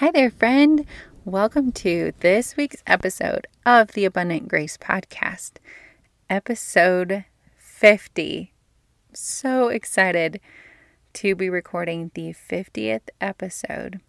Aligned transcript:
Hi 0.00 0.10
there, 0.10 0.30
friend. 0.30 0.86
Welcome 1.26 1.72
to 1.72 2.12
this 2.20 2.56
week's 2.56 2.82
episode 2.86 3.46
of 3.66 3.88
the 3.88 4.06
Abundant 4.06 4.48
Grace 4.48 4.78
Podcast, 4.78 5.58
episode 6.30 7.26
50. 7.58 8.54
So 9.12 9.68
excited 9.68 10.40
to 11.12 11.34
be 11.34 11.50
recording 11.50 12.12
the 12.14 12.32
50th 12.32 13.10
episode. 13.20 14.00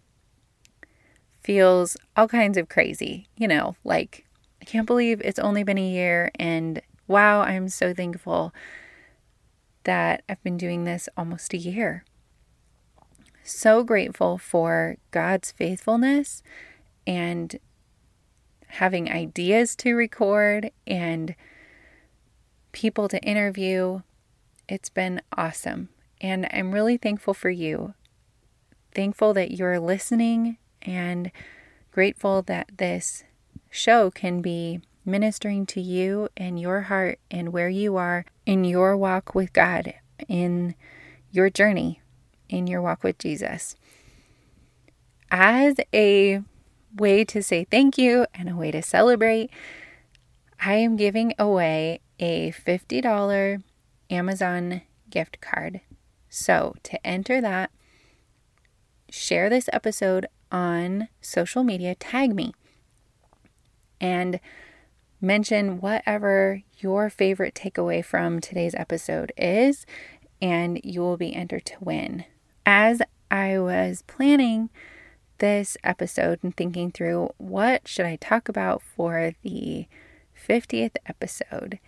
Feels 1.42 1.98
all 2.16 2.26
kinds 2.26 2.56
of 2.56 2.70
crazy, 2.70 3.28
you 3.36 3.46
know, 3.46 3.76
like 3.84 4.24
I 4.62 4.64
can't 4.64 4.86
believe 4.86 5.20
it's 5.22 5.38
only 5.38 5.62
been 5.62 5.76
a 5.76 5.86
year, 5.86 6.30
and 6.36 6.80
wow, 7.06 7.42
I'm 7.42 7.68
so 7.68 7.92
thankful 7.92 8.54
that 9.84 10.24
I've 10.26 10.42
been 10.42 10.56
doing 10.56 10.84
this 10.84 11.10
almost 11.18 11.52
a 11.52 11.58
year 11.58 12.06
so 13.42 13.82
grateful 13.82 14.38
for 14.38 14.96
God's 15.10 15.52
faithfulness 15.52 16.42
and 17.06 17.58
having 18.68 19.10
ideas 19.10 19.76
to 19.76 19.94
record 19.94 20.70
and 20.86 21.34
people 22.72 23.08
to 23.08 23.22
interview. 23.22 24.00
It's 24.68 24.88
been 24.88 25.20
awesome. 25.36 25.88
And 26.20 26.48
I'm 26.52 26.72
really 26.72 26.96
thankful 26.96 27.34
for 27.34 27.50
you. 27.50 27.94
Thankful 28.94 29.34
that 29.34 29.52
you're 29.52 29.80
listening 29.80 30.58
and 30.80 31.30
grateful 31.90 32.42
that 32.42 32.70
this 32.78 33.24
show 33.70 34.10
can 34.10 34.40
be 34.40 34.80
ministering 35.04 35.66
to 35.66 35.80
you 35.80 36.28
and 36.36 36.60
your 36.60 36.82
heart 36.82 37.18
and 37.30 37.52
where 37.52 37.68
you 37.68 37.96
are 37.96 38.24
in 38.46 38.64
your 38.64 38.96
walk 38.96 39.34
with 39.34 39.52
God, 39.52 39.94
in 40.28 40.74
your 41.30 41.50
journey 41.50 42.01
in 42.52 42.66
your 42.66 42.82
walk 42.82 43.02
with 43.02 43.18
Jesus. 43.18 43.74
As 45.30 45.76
a 45.94 46.42
way 46.94 47.24
to 47.24 47.42
say 47.42 47.64
thank 47.64 47.96
you 47.96 48.26
and 48.34 48.48
a 48.48 48.56
way 48.56 48.70
to 48.70 48.82
celebrate, 48.82 49.50
I 50.60 50.74
am 50.74 50.96
giving 50.96 51.32
away 51.38 52.00
a 52.20 52.52
$50 52.52 53.62
Amazon 54.10 54.82
gift 55.08 55.40
card. 55.40 55.80
So, 56.28 56.74
to 56.84 57.04
enter 57.06 57.40
that, 57.40 57.70
share 59.10 59.50
this 59.50 59.68
episode 59.72 60.26
on 60.50 61.08
social 61.20 61.64
media, 61.64 61.94
tag 61.94 62.34
me, 62.34 62.54
and 64.00 64.38
mention 65.20 65.80
whatever 65.80 66.62
your 66.78 67.08
favorite 67.08 67.54
takeaway 67.54 68.04
from 68.04 68.40
today's 68.40 68.74
episode 68.74 69.32
is, 69.36 69.86
and 70.40 70.80
you 70.84 71.00
will 71.00 71.16
be 71.16 71.34
entered 71.34 71.64
to 71.66 71.76
win 71.80 72.24
as 72.66 73.02
I 73.30 73.58
was 73.58 74.02
planning 74.06 74.70
this 75.38 75.76
episode 75.82 76.38
and 76.42 76.56
thinking 76.56 76.90
through 76.90 77.30
what 77.38 77.88
should 77.88 78.06
I 78.06 78.16
talk 78.16 78.48
about 78.48 78.82
for 78.82 79.32
the 79.42 79.86
50th 80.48 80.96
episode, 81.06 81.78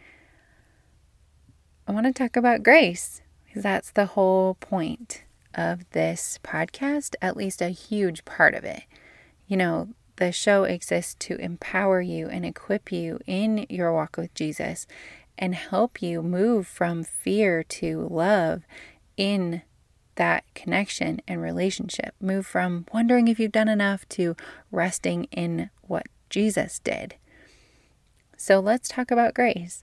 I 1.86 1.92
want 1.92 2.06
to 2.06 2.12
talk 2.12 2.36
about 2.36 2.62
grace 2.62 3.22
because 3.46 3.62
that's 3.62 3.90
the 3.90 4.06
whole 4.06 4.54
point 4.54 5.22
of 5.54 5.88
this 5.90 6.38
podcast, 6.42 7.14
at 7.22 7.36
least 7.36 7.62
a 7.62 7.68
huge 7.68 8.24
part 8.24 8.54
of 8.54 8.64
it. 8.64 8.82
You 9.46 9.56
know, 9.56 9.88
the 10.16 10.32
show 10.32 10.64
exists 10.64 11.14
to 11.20 11.36
empower 11.36 12.00
you 12.00 12.28
and 12.28 12.44
equip 12.44 12.90
you 12.90 13.20
in 13.26 13.66
your 13.68 13.92
walk 13.92 14.16
with 14.16 14.34
Jesus 14.34 14.86
and 15.38 15.54
help 15.54 16.00
you 16.00 16.22
move 16.22 16.66
from 16.66 17.04
fear 17.04 17.62
to 17.64 18.08
love 18.10 18.62
in 19.16 19.62
that 20.16 20.44
connection 20.54 21.20
and 21.26 21.40
relationship. 21.42 22.14
Move 22.20 22.46
from 22.46 22.86
wondering 22.92 23.28
if 23.28 23.38
you've 23.38 23.52
done 23.52 23.68
enough 23.68 24.08
to 24.10 24.36
resting 24.70 25.24
in 25.24 25.70
what 25.82 26.06
Jesus 26.30 26.78
did. 26.78 27.16
So 28.36 28.60
let's 28.60 28.88
talk 28.88 29.10
about 29.10 29.34
grace. 29.34 29.82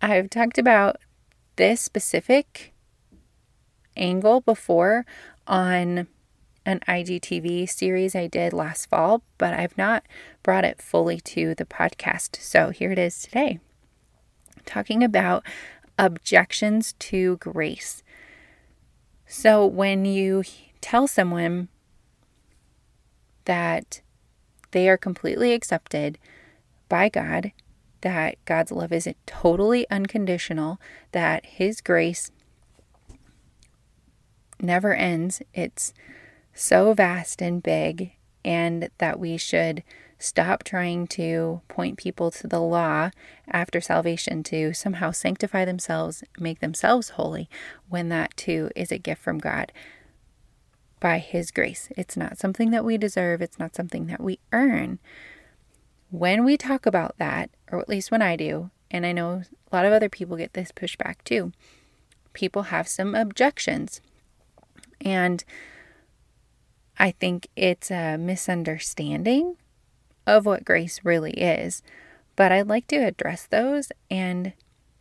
I've 0.00 0.30
talked 0.30 0.58
about 0.58 0.96
this 1.56 1.80
specific 1.80 2.72
angle 3.96 4.40
before 4.40 5.04
on 5.46 6.06
an 6.64 6.80
IGTV 6.86 7.68
series 7.68 8.14
I 8.14 8.26
did 8.26 8.52
last 8.52 8.88
fall, 8.88 9.22
but 9.38 9.54
I've 9.54 9.76
not 9.76 10.04
brought 10.42 10.64
it 10.64 10.80
fully 10.80 11.20
to 11.20 11.54
the 11.54 11.64
podcast. 11.64 12.36
So 12.40 12.70
here 12.70 12.92
it 12.92 12.98
is 12.98 13.22
today. 13.22 13.58
Talking 14.66 15.02
about 15.02 15.44
objections 15.98 16.94
to 16.98 17.36
grace. 17.38 18.02
So 19.32 19.64
when 19.64 20.06
you 20.06 20.42
tell 20.80 21.06
someone 21.06 21.68
that 23.44 24.00
they 24.72 24.88
are 24.88 24.96
completely 24.96 25.52
accepted 25.52 26.18
by 26.88 27.08
God, 27.08 27.52
that 28.00 28.44
God's 28.44 28.72
love 28.72 28.90
is 28.90 29.08
totally 29.26 29.88
unconditional, 29.88 30.80
that 31.12 31.46
His 31.46 31.80
grace 31.80 32.32
never 34.60 34.94
ends, 34.94 35.42
it's 35.54 35.94
so 36.52 36.92
vast 36.92 37.40
and 37.40 37.62
big, 37.62 38.10
and 38.44 38.90
that 38.98 39.20
we 39.20 39.36
should 39.36 39.84
Stop 40.22 40.64
trying 40.64 41.06
to 41.06 41.62
point 41.68 41.96
people 41.96 42.30
to 42.30 42.46
the 42.46 42.60
law 42.60 43.10
after 43.48 43.80
salvation 43.80 44.42
to 44.42 44.74
somehow 44.74 45.12
sanctify 45.12 45.64
themselves, 45.64 46.22
make 46.38 46.60
themselves 46.60 47.10
holy, 47.10 47.48
when 47.88 48.10
that 48.10 48.36
too 48.36 48.70
is 48.76 48.92
a 48.92 48.98
gift 48.98 49.22
from 49.22 49.38
God 49.38 49.72
by 51.00 51.20
His 51.20 51.50
grace. 51.50 51.88
It's 51.96 52.18
not 52.18 52.36
something 52.36 52.70
that 52.70 52.84
we 52.84 52.98
deserve, 52.98 53.40
it's 53.40 53.58
not 53.58 53.74
something 53.74 54.08
that 54.08 54.20
we 54.20 54.38
earn. 54.52 54.98
When 56.10 56.44
we 56.44 56.58
talk 56.58 56.84
about 56.84 57.16
that, 57.16 57.48
or 57.72 57.80
at 57.80 57.88
least 57.88 58.10
when 58.10 58.20
I 58.20 58.36
do, 58.36 58.68
and 58.90 59.06
I 59.06 59.12
know 59.12 59.44
a 59.72 59.74
lot 59.74 59.86
of 59.86 59.92
other 59.94 60.10
people 60.10 60.36
get 60.36 60.52
this 60.52 60.70
pushback 60.70 61.24
too, 61.24 61.52
people 62.34 62.64
have 62.64 62.86
some 62.86 63.14
objections. 63.14 64.02
And 65.00 65.42
I 66.98 67.10
think 67.12 67.46
it's 67.56 67.90
a 67.90 68.18
misunderstanding 68.18 69.56
of 70.30 70.46
what 70.46 70.64
grace 70.64 71.00
really 71.02 71.32
is. 71.32 71.82
But 72.36 72.52
I'd 72.52 72.68
like 72.68 72.86
to 72.88 72.96
address 72.96 73.46
those, 73.46 73.90
and 74.08 74.52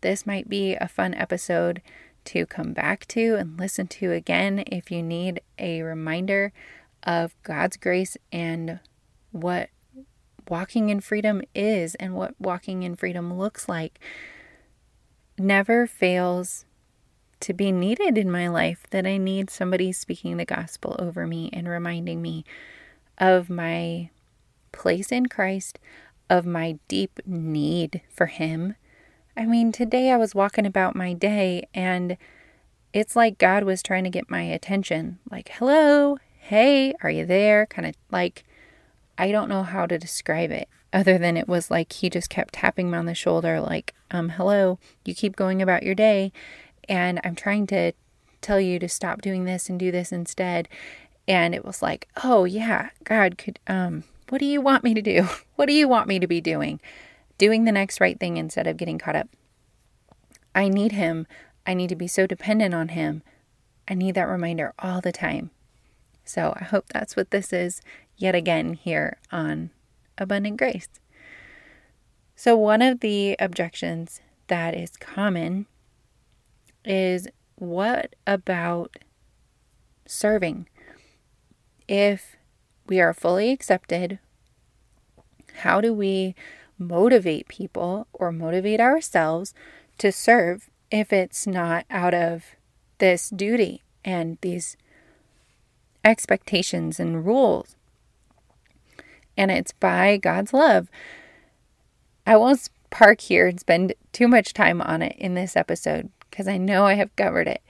this 0.02 0.26
might 0.26 0.50
be 0.50 0.74
a 0.74 0.88
fun 0.88 1.14
episode 1.14 1.82
to 2.26 2.46
come 2.48 2.74
back 2.74 3.08
to 3.10 3.36
and 3.36 3.58
listen 3.58 3.88
to 3.88 4.12
again 4.12 4.64
if 4.68 4.92
you 4.92 5.04
need 5.04 5.42
a 5.58 5.84
reminder 5.84 6.52
of 7.04 7.36
God's 7.44 7.78
grace 7.78 8.18
and 8.32 8.80
what 9.32 9.70
walking 10.50 10.90
in 10.90 11.00
freedom 11.00 11.44
is 11.54 11.94
and 11.96 12.16
what 12.16 12.34
walking 12.40 12.82
in 12.82 12.96
freedom 12.96 13.38
looks 13.38 13.70
like. 13.70 14.00
Never 15.38 15.86
fails 15.86 16.66
to 17.42 17.54
be 17.54 17.72
needed 17.72 18.18
in 18.18 18.32
my 18.32 18.48
life 18.48 18.86
that 18.90 19.06
I 19.06 19.18
need 19.18 19.50
somebody 19.52 19.92
speaking 19.92 20.38
the 20.38 20.46
gospel 20.46 20.96
over 20.98 21.28
me 21.28 21.52
and 21.54 21.70
reminding 21.70 22.22
me 22.22 22.44
of 23.20 23.50
my 23.50 24.10
place 24.80 25.12
in 25.12 25.28
Christ, 25.28 25.78
of 26.30 26.46
my 26.46 26.80
deep 26.88 27.20
need 27.26 28.02
for 28.10 28.28
Him. 28.28 28.76
I 29.36 29.46
mean, 29.46 29.72
today 29.72 30.10
I 30.12 30.18
was 30.18 30.34
walking 30.34 30.66
about 30.66 30.96
my 30.96 31.14
day 31.14 31.68
and 31.74 32.18
it's 32.94 33.16
like 33.16 33.38
God 33.38 33.64
was 33.64 33.84
trying 33.84 34.06
to 34.06 34.10
get 34.10 34.32
my 34.32 34.42
attention. 34.42 35.20
Like, 35.30 35.50
hello, 35.54 36.18
hey, 36.40 36.94
are 37.04 37.10
you 37.10 37.26
there? 37.26 37.66
Kind 37.66 37.88
of 37.88 37.96
like, 38.10 38.46
I 39.18 39.32
don't 39.32 39.50
know 39.50 39.64
how 39.64 39.86
to 39.86 40.00
describe 40.00 40.50
it 40.50 40.70
other 40.92 41.18
than 41.18 41.38
it 41.38 41.48
was 41.48 41.70
like 41.70 41.92
he 41.94 42.10
just 42.10 42.30
kept 42.30 42.56
tapping 42.56 42.90
me 42.90 42.98
on 42.98 43.06
the 43.06 43.14
shoulder, 43.14 43.60
like, 43.60 43.94
um, 44.12 44.30
hello, 44.30 44.80
you 45.06 45.14
keep 45.14 45.36
going 45.36 45.62
about 45.62 45.84
your 45.84 45.94
day 45.94 46.32
and 46.88 47.20
I'm 47.24 47.36
trying 47.36 47.68
to 47.68 47.92
tell 48.42 48.60
you 48.60 48.80
to 48.80 48.90
stop 48.90 49.22
doing 49.22 49.44
this 49.44 49.70
and 49.70 49.78
do 49.78 49.92
this 49.92 50.12
instead. 50.12 50.68
And 51.28 51.54
it 51.54 51.64
was 51.66 51.82
like, 51.82 52.08
oh 52.24 52.46
yeah, 52.46 52.90
God 53.04 53.38
could, 53.38 53.60
um, 53.68 54.04
what 54.30 54.40
do 54.40 54.46
you 54.46 54.62
want 54.62 54.84
me 54.84 54.94
to 54.94 55.02
do? 55.02 55.28
What 55.56 55.66
do 55.66 55.74
you 55.74 55.90
want 55.90 56.08
me 56.08 56.20
to 56.20 56.28
be 56.28 56.40
doing? 56.40 56.80
Doing 57.38 57.66
the 57.66 57.74
next 57.74 58.00
right 58.00 58.18
thing 58.18 58.38
instead 58.38 58.66
of 58.66 58.78
getting 58.78 58.98
caught 58.98 59.18
up. 59.18 59.28
I 60.56 60.70
need 60.70 60.94
him. 60.94 61.28
I 61.68 61.74
need 61.74 61.90
to 61.90 61.98
be 61.98 62.08
so 62.08 62.26
dependent 62.26 62.74
on 62.74 62.90
him. 62.90 63.24
I 63.90 63.94
need 63.94 64.16
that 64.16 64.30
reminder 64.30 64.74
all 64.80 65.02
the 65.02 65.12
time. 65.12 65.52
So 66.24 66.54
I 66.58 66.64
hope 66.64 66.86
that's 66.94 67.18
what 67.18 67.32
this 67.32 67.52
is 67.52 67.82
yet 68.16 68.36
again 68.36 68.74
here 68.74 69.18
on 69.34 69.72
Abundant 70.18 70.58
Grace. 70.58 70.88
So, 72.36 72.56
one 72.56 72.82
of 72.82 73.02
the 73.02 73.36
objections 73.38 74.22
that 74.48 74.74
is 74.74 74.92
common 74.92 75.66
is 76.86 77.28
what 77.56 78.16
about 78.26 78.96
serving? 80.06 80.70
If 81.88 82.38
we 82.90 83.00
are 83.00 83.14
fully 83.14 83.52
accepted, 83.52 84.20
how 85.60 85.80
do 85.80 85.94
we 85.94 86.36
motivate 86.78 87.48
people 87.48 88.08
or 88.12 88.32
motivate 88.32 88.80
ourselves 88.80 89.54
to 90.00 90.12
serve 90.12 90.70
if 90.90 91.14
it's 91.14 91.46
not 91.46 91.86
out 91.90 92.14
of 92.14 92.56
this 92.98 93.30
duty 93.30 93.84
and 94.04 94.38
these 94.42 94.76
expectations 96.04 97.00
and 97.00 97.26
rules? 97.26 97.76
And 99.38 99.52
it's 99.52 99.72
by 99.72 100.18
God's 100.18 100.52
love. 100.52 100.90
I 102.26 102.36
won't 102.36 102.70
park 102.90 103.22
here 103.22 103.48
and 103.48 103.60
spend 103.60 103.94
too 104.12 104.28
much 104.28 104.54
time 104.54 104.82
on 104.82 105.02
it 105.02 105.16
in 105.18 105.36
this 105.36 105.56
episode 105.56 106.10
because 106.30 106.48
I 106.48 106.58
know 106.58 106.86
I 106.86 106.96
have 106.96 107.16
covered 107.16 107.48
it. 107.48 107.62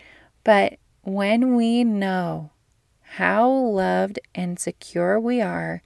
But 0.44 0.77
when 1.04 1.56
we 1.56 1.83
know 1.83 2.51
how 3.14 3.50
loved 3.50 4.20
and 4.36 4.60
secure 4.60 5.20
we 5.20 5.42
are, 5.42 5.82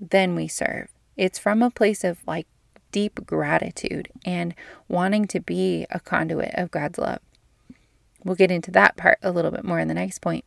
then 0.00 0.34
we 0.34 0.48
serve. 0.48 0.88
It's 1.16 1.38
from 1.38 1.62
a 1.62 1.70
place 1.70 2.02
of 2.02 2.18
like 2.26 2.46
deep 2.90 3.24
gratitude 3.24 4.08
and 4.24 4.54
wanting 4.88 5.26
to 5.26 5.40
be 5.40 5.86
a 5.90 6.00
conduit 6.00 6.50
of 6.54 6.70
God's 6.70 6.98
love. 6.98 7.20
We'll 8.24 8.34
get 8.34 8.50
into 8.50 8.72
that 8.72 8.96
part 8.96 9.18
a 9.22 9.30
little 9.30 9.52
bit 9.52 9.64
more 9.64 9.78
in 9.78 9.86
the 9.86 9.94
next 9.94 10.18
point. 10.18 10.44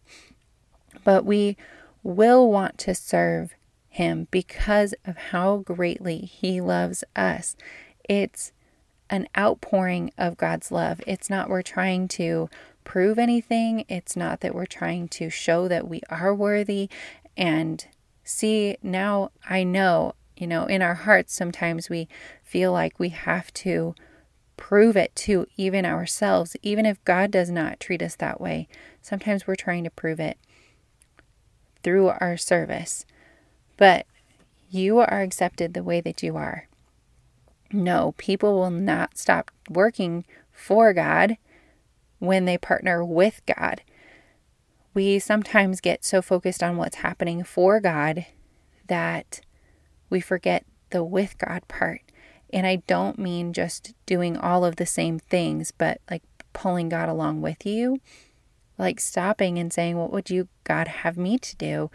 But 1.05 1.25
we 1.25 1.55
will 2.03 2.51
want 2.51 2.77
to 2.79 2.93
serve 2.93 3.55
Him 3.87 4.27
because 4.31 4.93
of 5.05 5.15
how 5.15 5.57
greatly 5.57 6.19
He 6.19 6.59
loves 6.59 7.05
us. 7.15 7.55
It's 8.03 8.51
an 9.09 9.27
outpouring 9.37 10.11
of 10.17 10.37
God's 10.37 10.71
love. 10.71 11.01
It's 11.07 11.29
not 11.29 11.49
we're 11.49 11.61
trying 11.61 12.09
to 12.09 12.49
prove 12.89 13.19
anything, 13.19 13.85
it's 13.87 14.15
not 14.15 14.41
that 14.41 14.55
we're 14.55 14.65
trying 14.65 15.07
to 15.07 15.29
show 15.29 15.67
that 15.67 15.87
we 15.87 16.01
are 16.09 16.33
worthy. 16.33 16.89
And 17.37 17.85
see, 18.23 18.77
now 18.81 19.29
I 19.47 19.61
know, 19.61 20.15
you 20.35 20.47
know, 20.47 20.65
in 20.65 20.81
our 20.81 20.95
hearts, 20.95 21.35
sometimes 21.35 21.87
we 21.87 22.07
feel 22.43 22.71
like 22.71 22.99
we 22.99 23.09
have 23.09 23.53
to 23.53 23.93
prove 24.57 24.97
it 24.97 25.15
to 25.17 25.45
even 25.55 25.85
ourselves, 25.85 26.55
even 26.63 26.87
if 26.87 27.05
God 27.05 27.29
does 27.29 27.51
not 27.51 27.79
treat 27.79 28.01
us 28.01 28.15
that 28.15 28.41
way. 28.41 28.67
Sometimes 29.03 29.45
we're 29.45 29.53
trying 29.53 29.83
to 29.83 29.91
prove 29.91 30.19
it 30.19 30.39
through 31.83 32.07
our 32.07 32.37
service. 32.37 33.05
But 33.77 34.07
you 34.71 34.97
are 34.97 35.21
accepted 35.21 35.75
the 35.75 35.83
way 35.83 36.01
that 36.01 36.23
you 36.23 36.37
are. 36.37 36.67
No, 37.71 38.15
people 38.17 38.55
will 38.55 38.71
not 38.71 39.15
stop 39.15 39.51
working 39.69 40.25
for 40.51 40.91
God 40.91 41.37
when 42.19 42.45
they 42.45 42.57
partner 42.57 43.03
with 43.03 43.41
God. 43.45 43.81
We 44.93 45.19
sometimes 45.19 45.81
get 45.81 46.03
so 46.03 46.21
focused 46.21 46.61
on 46.61 46.77
what's 46.77 46.97
happening 46.97 47.43
for 47.43 47.79
God 47.79 48.25
that 48.87 49.41
we 50.09 50.19
forget 50.19 50.65
the 50.89 51.03
with 51.03 51.37
God 51.37 51.67
part. 51.67 52.01
And 52.51 52.65
I 52.65 52.77
don't 52.87 53.19
mean 53.19 53.53
just 53.53 53.93
doing 54.05 54.35
all 54.35 54.65
of 54.65 54.75
the 54.77 54.85
same 54.85 55.19
things, 55.19 55.71
but 55.71 56.01
like 56.09 56.23
pulling 56.53 56.89
God 56.89 57.07
along 57.07 57.41
with 57.41 57.65
you, 57.65 57.99
like 58.77 58.99
stopping 58.99 59.59
and 59.59 59.71
saying, 59.71 59.97
What 59.97 60.11
would 60.11 60.29
you, 60.29 60.47
God, 60.63 60.87
have 60.87 61.17
me 61.17 61.37
to 61.37 61.55
do? 61.55 61.91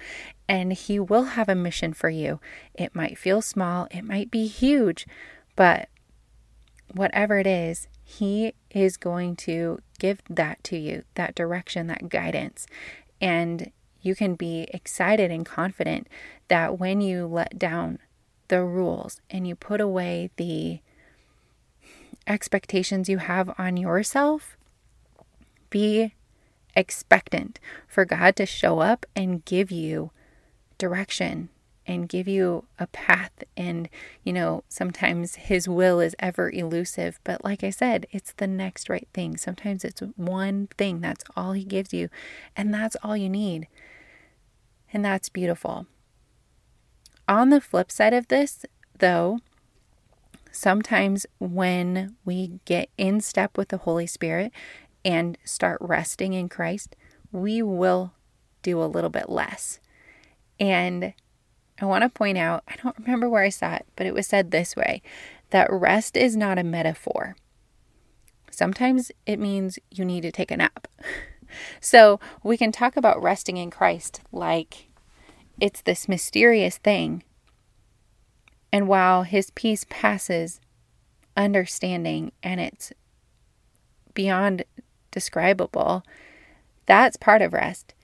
And 0.49 0.73
He 0.73 1.00
will 1.00 1.25
have 1.25 1.49
a 1.49 1.55
mission 1.55 1.93
for 1.93 2.09
you. 2.09 2.41
It 2.75 2.94
might 2.94 3.19
feel 3.19 3.43
small, 3.43 3.88
it 3.91 4.03
might 4.03 4.31
be 4.31 4.47
huge, 4.47 5.06
but 5.56 5.88
whatever 6.93 7.38
it 7.38 7.47
is, 7.47 7.88
He 8.05 8.53
is 8.71 8.97
going 8.97 9.37
to 9.37 9.81
give 9.99 10.21
that 10.29 10.62
to 10.65 10.77
you, 10.77 11.05
that 11.15 11.35
direction, 11.35 11.87
that 11.87 12.09
guidance. 12.09 12.67
And 13.21 13.73
you 14.03 14.15
can 14.15 14.35
be 14.35 14.69
excited 14.75 15.31
and 15.31 15.47
confident 15.47 16.09
that 16.49 16.79
when 16.79 17.01
you 17.01 17.27
let 17.27 17.59
down 17.59 17.99
the 18.49 18.62
rules 18.62 19.21
and 19.31 19.49
you 19.49 19.56
put 19.56 19.81
away 19.81 20.31
the 20.37 20.81
expectations 22.27 23.09
you 23.09 23.19
have 23.19 23.53
on 23.59 23.77
yourself, 23.79 24.57
be 25.71 26.15
expectant 26.77 27.59
for 27.89 28.05
God 28.05 28.37
to 28.37 28.47
show 28.47 28.81
up 28.81 29.07
and 29.17 29.45
give 29.45 29.71
you 29.71 30.11
direction 30.77 31.49
and 31.87 32.09
give 32.09 32.27
you 32.27 32.65
a 32.79 32.87
path. 32.87 33.33
And, 33.57 33.89
you 34.23 34.33
know, 34.33 34.65
sometimes 34.69 35.35
His 35.35 35.69
will 35.69 36.01
is 36.01 36.17
ever 36.19 36.51
elusive. 36.51 37.21
But 37.25 37.45
like 37.45 37.63
I 37.63 37.71
said, 37.71 38.07
it's 38.11 38.33
the 38.33 38.47
next 38.47 38.89
right 38.89 39.09
thing. 39.13 39.37
Sometimes 39.37 39.85
it's 39.85 40.01
one 40.17 40.69
thing. 40.79 41.01
That's 41.01 41.25
all 41.37 41.53
He 41.53 41.65
gives 41.65 41.93
you. 41.93 42.09
And 42.57 42.73
that's 42.73 42.97
all 43.03 43.17
you 43.17 43.29
need. 43.29 43.69
And 44.93 45.05
that's 45.05 45.29
beautiful. 45.29 45.87
On 47.29 47.51
the 47.51 47.61
flip 47.61 47.91
side 47.91 48.13
of 48.13 48.29
this, 48.29 48.65
though, 48.99 49.39
sometimes 50.53 51.27
when 51.39 52.17
we 52.25 52.61
get 52.65 52.89
in 52.97 53.21
step 53.21 53.57
with 53.57 53.69
the 53.69 53.79
Holy 53.79 54.07
Spirit 54.07 54.53
and 55.05 55.37
start 55.45 55.79
resting 55.81 56.33
in 56.33 56.49
Christ, 56.49 56.97
we 57.33 57.61
will 57.63 58.13
do 58.63 58.83
a 58.83 58.87
little 58.87 59.11
bit 59.11 59.29
less. 59.29 59.81
And 60.61 61.15
I 61.81 61.87
want 61.87 62.03
to 62.03 62.09
point 62.09 62.38
out, 62.38 62.62
I 62.69 62.76
don't 62.76 62.99
remember 62.99 63.29
where 63.29 63.43
I 63.43 63.49
saw 63.49 63.75
it, 63.75 63.87
but 63.97 64.06
it 64.06 64.15
was 64.15 64.26
said 64.26 64.50
this 64.50 64.76
way 64.76 65.03
that 65.50 65.71
rest 65.71 66.17
is 66.17 66.37
not 66.37 66.59
a 66.59 66.65
metaphor. 66.65 67.37
Sometimes 68.50 69.12
it 69.26 69.38
means 69.38 69.79
you 69.91 70.05
need 70.05 70.23
to 70.23 70.32
take 70.32 70.50
a 70.50 70.56
nap. 70.56 70.88
So 71.81 72.19
we 72.43 72.56
can 72.56 72.73
talk 72.73 72.97
about 72.97 73.23
resting 73.23 73.59
in 73.59 73.71
Christ 73.71 74.21
like 74.32 74.88
it's 75.61 75.82
this 75.82 76.09
mysterious 76.09 76.79
thing. 76.79 77.23
And 78.73 78.88
while 78.88 79.23
his 79.23 79.50
peace 79.50 79.87
passes 79.88 80.61
understanding 81.37 82.32
and 82.43 82.61
it's 82.61 82.93
beyond 84.15 84.65
describable, 85.12 86.03
that's 86.87 87.17
part 87.17 87.41
of 87.41 87.53
rest 87.53 87.94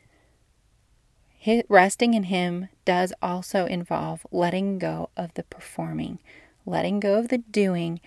resting 1.69 2.15
in 2.15 2.25
Him 2.25 2.69
does 2.91 3.13
also 3.23 3.67
involve 3.67 4.27
letting 4.33 4.77
go 4.77 5.11
of 5.17 5.33
the 5.35 5.45
performing, 5.45 6.19
letting 6.67 6.99
go 6.99 7.21
of 7.21 7.29
the 7.29 7.39
doing, 7.39 8.01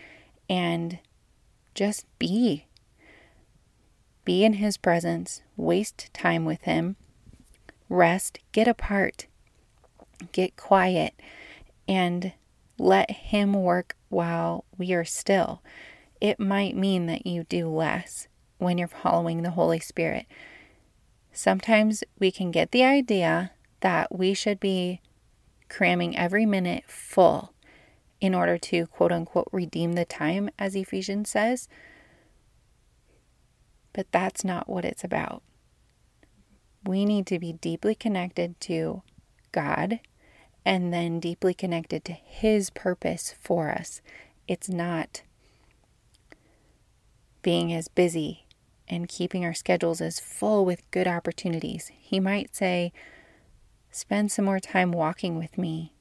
and 0.49 0.99
just 1.73 2.05
be. 2.19 2.65
Be 4.25 4.43
in 4.43 4.55
His 4.55 4.75
presence, 4.75 5.41
waste 5.55 6.13
time 6.13 6.43
with 6.43 6.63
Him, 6.63 6.97
rest, 7.87 8.39
get 8.51 8.67
apart, 8.67 9.27
get 10.33 10.57
quiet, 10.57 11.13
and 11.87 12.33
let 12.77 13.09
Him 13.09 13.53
work 13.53 13.95
while 14.09 14.65
we 14.77 14.91
are 14.91 15.05
still. 15.05 15.61
It 16.19 16.41
might 16.41 16.75
mean 16.75 17.05
that 17.05 17.25
you 17.25 17.45
do 17.45 17.69
less 17.69 18.27
when 18.57 18.77
you're 18.77 18.89
following 18.89 19.43
the 19.43 19.51
Holy 19.51 19.79
Spirit 19.79 20.25
Sometimes 21.33 22.03
we 22.19 22.31
can 22.31 22.51
get 22.51 22.71
the 22.71 22.83
idea 22.83 23.51
that 23.83 24.15
we 24.17 24.33
should 24.33 24.61
be 24.61 25.01
cramming 25.67 26.17
every 26.17 26.45
minute 26.45 26.85
full 26.87 27.53
in 28.21 28.33
order 28.33 28.57
to 28.57 28.87
quote 28.87 29.11
unquote 29.11 29.49
redeem 29.51 29.93
the 29.93 30.05
time, 30.05 30.49
as 30.57 30.73
Ephesians 30.73 31.29
says. 31.29 31.67
But 33.91 34.09
that's 34.11 34.45
not 34.45 34.69
what 34.69 34.85
it's 34.85 35.03
about. 35.03 35.43
We 36.85 37.03
need 37.03 37.27
to 37.27 37.39
be 37.39 37.51
deeply 37.51 37.93
connected 37.93 38.57
to 38.61 39.01
God 39.51 39.99
and 40.65 40.93
then 40.93 41.19
deeply 41.19 41.53
connected 41.53 42.05
to 42.05 42.13
His 42.13 42.69
purpose 42.69 43.35
for 43.37 43.69
us. 43.69 44.01
It's 44.47 44.69
not 44.69 45.23
being 47.41 47.73
as 47.73 47.89
busy 47.89 48.45
and 48.87 49.09
keeping 49.09 49.43
our 49.43 49.53
schedules 49.53 49.99
as 49.99 50.21
full 50.21 50.63
with 50.63 50.89
good 50.91 51.07
opportunities. 51.07 51.91
He 51.99 52.21
might 52.21 52.55
say, 52.55 52.93
Spend 53.93 54.31
some 54.31 54.45
more 54.45 54.59
time 54.59 54.91
walking 54.91 55.37
with 55.37 55.55
me, 55.57 55.93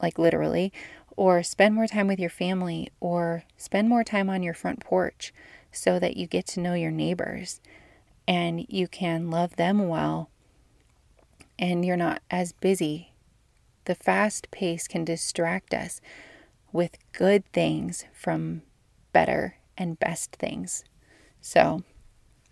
like 0.00 0.18
literally, 0.18 0.72
or 1.14 1.42
spend 1.42 1.74
more 1.74 1.86
time 1.86 2.08
with 2.08 2.18
your 2.18 2.30
family, 2.30 2.88
or 3.00 3.44
spend 3.58 3.88
more 3.88 4.02
time 4.02 4.30
on 4.30 4.42
your 4.42 4.54
front 4.54 4.80
porch 4.80 5.32
so 5.70 5.98
that 5.98 6.16
you 6.16 6.26
get 6.26 6.46
to 6.48 6.60
know 6.60 6.72
your 6.74 6.90
neighbors 6.90 7.60
and 8.26 8.64
you 8.70 8.88
can 8.88 9.30
love 9.30 9.56
them 9.56 9.88
well 9.88 10.30
and 11.58 11.84
you're 11.84 11.96
not 11.98 12.22
as 12.30 12.52
busy. 12.52 13.12
The 13.84 13.94
fast 13.94 14.50
pace 14.50 14.88
can 14.88 15.04
distract 15.04 15.74
us 15.74 16.00
with 16.72 16.96
good 17.12 17.44
things 17.52 18.06
from 18.14 18.62
better 19.12 19.56
and 19.76 19.98
best 19.98 20.32
things. 20.36 20.84
So, 21.42 21.82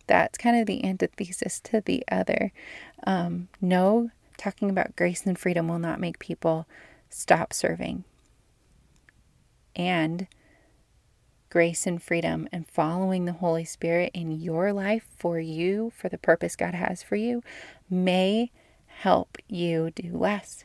That's 0.07 0.37
kind 0.39 0.59
of 0.61 0.67
the 0.67 0.85
antithesis 0.85 1.61
to 1.61 1.81
the 1.81 2.05
other. 2.11 2.53
Um, 3.07 3.49
no, 3.61 4.11
talking 4.41 4.71
about 4.71 4.97
grace 4.97 5.27
and 5.27 5.39
freedom 5.39 5.69
will 5.69 5.79
not 5.79 6.01
make 6.01 6.19
people 6.19 6.67
stop 7.11 7.53
serving. 7.53 8.05
And 9.77 10.27
grace 11.51 11.87
and 11.87 12.03
freedom 12.03 12.49
and 12.51 12.67
following 12.67 13.25
the 13.25 13.35
Holy 13.35 13.65
Spirit 13.65 14.11
in 14.15 14.31
your 14.31 14.73
life 14.73 15.05
for 15.17 15.39
you, 15.39 15.93
for 15.95 16.09
the 16.09 16.19
purpose 16.19 16.57
God 16.57 16.75
has 16.75 17.03
for 17.03 17.17
you, 17.17 17.43
may 17.91 18.51
help 18.87 19.37
you 19.47 19.91
do 19.91 20.17
less. 20.17 20.65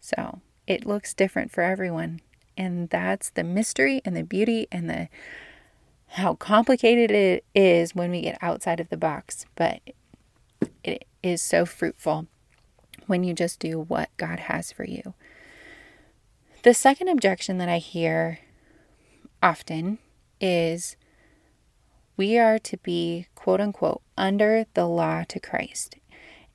So 0.00 0.40
it 0.66 0.84
looks 0.84 1.14
different 1.14 1.50
for 1.50 1.62
everyone. 1.62 2.20
And 2.56 2.90
that's 2.90 3.30
the 3.30 3.44
mystery 3.44 4.02
and 4.04 4.14
the 4.14 4.22
beauty 4.22 4.68
and 4.70 4.90
the 4.90 5.08
how 6.08 6.34
complicated 6.34 7.10
it 7.10 7.44
is 7.54 7.94
when 7.94 8.10
we 8.10 8.20
get 8.20 8.36
outside 8.42 8.80
of 8.80 8.90
the 8.90 8.98
box, 8.98 9.46
but 9.56 9.80
it 10.84 11.06
is 11.22 11.40
so 11.40 11.64
fruitful 11.64 12.26
when 13.06 13.24
you 13.24 13.34
just 13.34 13.58
do 13.58 13.80
what 13.80 14.10
God 14.16 14.40
has 14.40 14.72
for 14.72 14.84
you. 14.84 15.14
The 16.62 16.74
second 16.74 17.08
objection 17.08 17.58
that 17.58 17.68
I 17.68 17.78
hear 17.78 18.38
often 19.42 19.98
is 20.40 20.96
we 22.16 22.38
are 22.38 22.58
to 22.60 22.76
be, 22.78 23.26
quote 23.34 23.60
unquote, 23.60 24.02
under 24.16 24.66
the 24.74 24.86
law 24.86 25.24
to 25.28 25.40
Christ. 25.40 25.96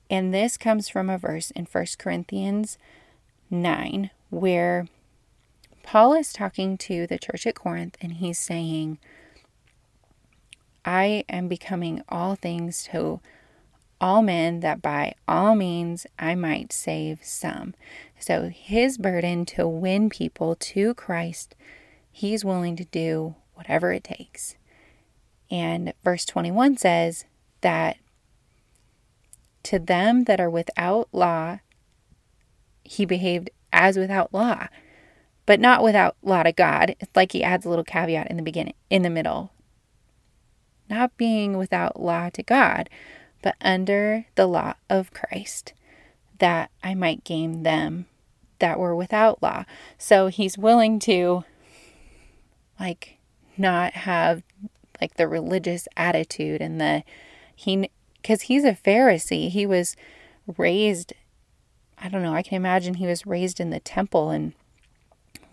And 0.08 0.32
this 0.32 0.56
comes 0.56 0.88
from 0.88 1.10
a 1.10 1.18
verse 1.18 1.50
in 1.50 1.66
1 1.66 1.86
Corinthians 1.98 2.78
9 3.50 4.10
where 4.30 4.86
Paul 5.82 6.14
is 6.14 6.32
talking 6.32 6.76
to 6.78 7.06
the 7.06 7.18
church 7.18 7.46
at 7.46 7.54
Corinth 7.54 7.96
and 8.00 8.14
he's 8.14 8.38
saying, 8.38 8.98
I 10.84 11.24
am 11.28 11.48
becoming 11.48 12.02
all 12.08 12.34
things 12.34 12.84
to 12.92 13.20
all 14.00 14.22
men 14.22 14.60
that 14.60 14.80
by 14.80 15.14
all 15.26 15.54
means 15.54 16.06
I 16.18 16.34
might 16.34 16.72
save 16.72 17.20
some. 17.22 17.74
So 18.18 18.48
his 18.48 18.98
burden 18.98 19.44
to 19.46 19.66
win 19.66 20.08
people 20.10 20.54
to 20.56 20.94
Christ 20.94 21.54
He's 22.18 22.44
willing 22.44 22.74
to 22.74 22.84
do 22.84 23.36
whatever 23.54 23.92
it 23.92 24.02
takes. 24.02 24.56
And 25.52 25.92
verse 26.02 26.24
21 26.24 26.76
says 26.76 27.26
that 27.60 27.96
to 29.62 29.78
them 29.78 30.24
that 30.24 30.40
are 30.40 30.50
without 30.50 31.08
law, 31.12 31.60
he 32.82 33.04
behaved 33.04 33.50
as 33.72 33.96
without 33.96 34.34
law, 34.34 34.66
but 35.46 35.60
not 35.60 35.84
without 35.84 36.16
law 36.20 36.42
to 36.42 36.50
God. 36.50 36.96
It's 36.98 37.14
like 37.14 37.30
he 37.30 37.44
adds 37.44 37.64
a 37.64 37.68
little 37.68 37.84
caveat 37.84 38.28
in 38.28 38.36
the 38.36 38.42
beginning, 38.42 38.74
in 38.90 39.02
the 39.02 39.10
middle. 39.10 39.52
Not 40.90 41.16
being 41.16 41.56
without 41.56 42.00
law 42.00 42.30
to 42.30 42.42
God, 42.42 42.90
but 43.42 43.56
under 43.60 44.26
the 44.34 44.46
law 44.46 44.74
of 44.88 45.12
Christ, 45.12 45.72
that 46.38 46.70
I 46.82 46.94
might 46.94 47.24
gain 47.24 47.62
them 47.62 48.06
that 48.58 48.78
were 48.78 48.94
without 48.94 49.42
law. 49.42 49.64
So 49.96 50.28
he's 50.28 50.58
willing 50.58 50.98
to 51.00 51.44
like 52.78 53.18
not 53.56 53.92
have 53.92 54.42
like 55.00 55.14
the 55.14 55.28
religious 55.28 55.88
attitude 55.96 56.60
and 56.60 56.80
the 56.80 57.02
he 57.54 57.90
because 58.20 58.42
he's 58.42 58.64
a 58.64 58.72
Pharisee. 58.72 59.48
He 59.48 59.66
was 59.66 59.96
raised 60.56 61.12
I 62.00 62.08
don't 62.08 62.22
know, 62.22 62.34
I 62.34 62.42
can 62.42 62.56
imagine 62.56 62.94
he 62.94 63.06
was 63.06 63.26
raised 63.26 63.58
in 63.58 63.70
the 63.70 63.80
temple 63.80 64.30
and 64.30 64.52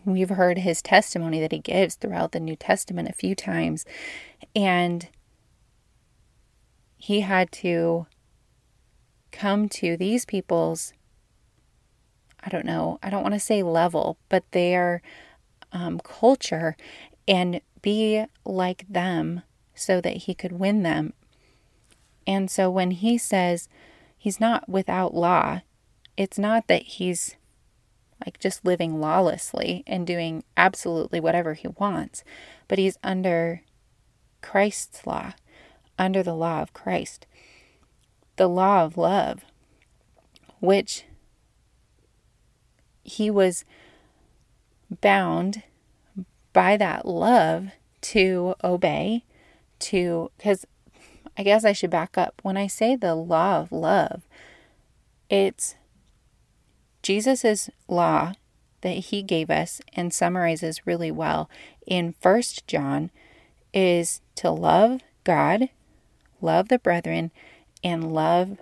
we've 0.05 0.29
heard 0.29 0.59
his 0.59 0.81
testimony 0.83 1.39
that 1.39 1.51
he 1.51 1.57
gives 1.57 1.95
throughout 1.95 2.31
the 2.31 2.39
New 2.39 2.55
Testament 2.55 3.09
a 3.09 3.13
few 3.13 3.33
times 3.33 3.85
and 4.55 5.07
he 6.97 7.21
had 7.21 7.51
to 7.51 8.07
come 9.31 9.67
to 9.69 9.97
these 9.97 10.25
people's 10.25 10.93
I 12.45 12.49
don't 12.49 12.65
know, 12.65 12.99
I 13.01 13.09
don't 13.09 13.23
want 13.23 13.33
to 13.33 13.39
say 13.39 13.63
level, 13.63 14.19
but 14.29 14.43
their 14.51 15.01
um, 15.71 15.99
culture 15.99 16.77
and 17.27 17.59
be 17.81 18.25
like 18.45 18.85
them 18.87 19.41
so 19.73 19.99
that 19.99 20.17
he 20.17 20.35
could 20.35 20.51
win 20.51 20.83
them. 20.83 21.13
And 22.27 22.49
so 22.49 22.69
when 22.69 22.91
he 22.91 23.17
says 23.17 23.67
he's 24.15 24.39
not 24.39 24.69
without 24.69 25.15
law, 25.15 25.61
it's 26.17 26.37
not 26.37 26.67
that 26.67 26.83
he's 26.83 27.35
like 28.25 28.39
just 28.39 28.63
living 28.63 28.99
lawlessly 28.99 29.83
and 29.85 30.07
doing 30.07 30.43
absolutely 30.55 31.19
whatever 31.19 31.53
he 31.53 31.67
wants, 31.67 32.23
but 32.67 32.77
he's 32.77 32.97
under 33.03 33.61
Christ's 34.41 35.05
law, 35.05 35.33
under 35.97 36.23
the 36.23 36.35
law 36.35 36.61
of 36.61 36.73
Christ, 36.73 37.25
the 38.35 38.47
law 38.47 38.83
of 38.83 38.97
love, 38.97 39.45
which 40.59 41.05
he 43.03 43.29
was 43.29 43.65
bound 45.01 45.63
by 46.53 46.77
that 46.77 47.05
love 47.05 47.69
to 48.01 48.55
obey, 48.63 49.23
to, 49.79 50.31
because 50.37 50.65
I 51.37 51.43
guess 51.43 51.65
I 51.65 51.73
should 51.73 51.89
back 51.89 52.17
up. 52.17 52.39
When 52.43 52.57
I 52.57 52.67
say 52.67 52.95
the 52.95 53.15
law 53.15 53.59
of 53.59 53.71
love, 53.71 54.23
it's 55.29 55.75
Jesus' 57.03 57.69
law 57.87 58.33
that 58.81 58.97
he 58.97 59.21
gave 59.23 59.49
us 59.49 59.81
and 59.93 60.13
summarizes 60.13 60.85
really 60.85 61.11
well 61.11 61.49
in 61.85 62.13
First 62.19 62.67
John 62.67 63.11
is 63.73 64.21
to 64.35 64.49
love 64.49 65.01
God, 65.23 65.69
love 66.41 66.69
the 66.69 66.79
brethren, 66.79 67.31
and 67.83 68.13
love 68.13 68.57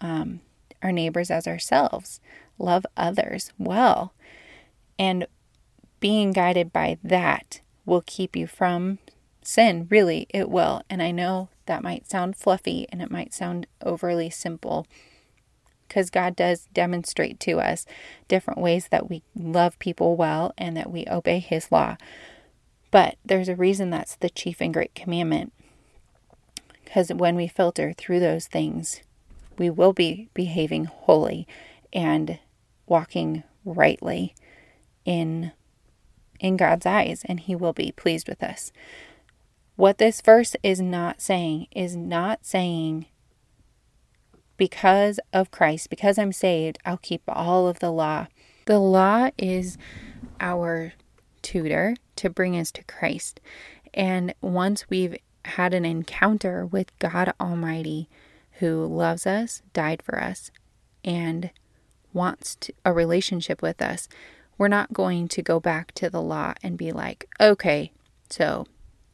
um, 0.00 0.40
our 0.82 0.92
neighbors 0.92 1.30
as 1.30 1.46
ourselves, 1.46 2.20
love 2.58 2.84
others 2.96 3.52
well. 3.58 4.12
And 4.98 5.26
being 6.00 6.32
guided 6.32 6.72
by 6.72 6.98
that 7.02 7.60
will 7.86 8.02
keep 8.06 8.36
you 8.36 8.46
from 8.46 8.98
sin. 9.42 9.86
Really, 9.90 10.26
it 10.30 10.50
will. 10.50 10.82
And 10.90 11.02
I 11.02 11.10
know 11.10 11.48
that 11.66 11.82
might 11.82 12.08
sound 12.10 12.36
fluffy 12.36 12.86
and 12.90 13.00
it 13.00 13.10
might 13.10 13.32
sound 13.32 13.66
overly 13.82 14.30
simple 14.30 14.86
because 15.88 16.10
God 16.10 16.34
does 16.34 16.66
demonstrate 16.72 17.38
to 17.40 17.60
us 17.60 17.86
different 18.26 18.60
ways 18.60 18.88
that 18.90 19.08
we 19.08 19.22
love 19.34 19.78
people 19.78 20.16
well 20.16 20.52
and 20.58 20.76
that 20.76 20.90
we 20.90 21.06
obey 21.08 21.38
His 21.38 21.70
law. 21.70 21.96
But 22.90 23.16
there's 23.24 23.48
a 23.48 23.56
reason 23.56 23.90
that's 23.90 24.16
the 24.16 24.30
chief 24.30 24.60
and 24.60 24.74
great 24.74 24.94
commandment. 24.94 25.52
Because 26.94 27.12
when 27.12 27.34
we 27.34 27.48
filter 27.48 27.92
through 27.92 28.20
those 28.20 28.46
things, 28.46 29.00
we 29.58 29.68
will 29.68 29.92
be 29.92 30.28
behaving 30.32 30.84
holy 30.84 31.44
and 31.92 32.38
walking 32.86 33.42
rightly 33.64 34.32
in 35.04 35.50
in 36.38 36.56
God's 36.56 36.86
eyes, 36.86 37.22
and 37.24 37.40
He 37.40 37.56
will 37.56 37.72
be 37.72 37.90
pleased 37.90 38.28
with 38.28 38.44
us. 38.44 38.70
What 39.74 39.98
this 39.98 40.20
verse 40.20 40.54
is 40.62 40.80
not 40.80 41.20
saying 41.20 41.66
is 41.72 41.96
not 41.96 42.46
saying, 42.46 43.06
because 44.56 45.18
of 45.32 45.50
Christ, 45.50 45.90
because 45.90 46.16
I'm 46.16 46.30
saved, 46.30 46.78
I'll 46.84 46.98
keep 46.98 47.22
all 47.26 47.66
of 47.66 47.80
the 47.80 47.90
law. 47.90 48.28
The 48.66 48.78
law 48.78 49.30
is 49.36 49.78
our 50.38 50.92
tutor 51.42 51.96
to 52.16 52.30
bring 52.30 52.56
us 52.56 52.70
to 52.70 52.84
Christ. 52.84 53.40
And 53.92 54.32
once 54.40 54.88
we've 54.88 55.16
had 55.44 55.74
an 55.74 55.84
encounter 55.84 56.64
with 56.64 56.96
God 56.98 57.32
Almighty, 57.40 58.08
who 58.58 58.86
loves 58.86 59.26
us, 59.26 59.62
died 59.72 60.02
for 60.02 60.20
us, 60.20 60.50
and 61.04 61.50
wants 62.12 62.56
to, 62.56 62.72
a 62.84 62.92
relationship 62.92 63.60
with 63.60 63.82
us, 63.82 64.08
we're 64.56 64.68
not 64.68 64.92
going 64.92 65.28
to 65.28 65.42
go 65.42 65.58
back 65.58 65.92
to 65.92 66.08
the 66.08 66.22
law 66.22 66.54
and 66.62 66.78
be 66.78 66.92
like, 66.92 67.28
okay, 67.40 67.92
so 68.30 68.66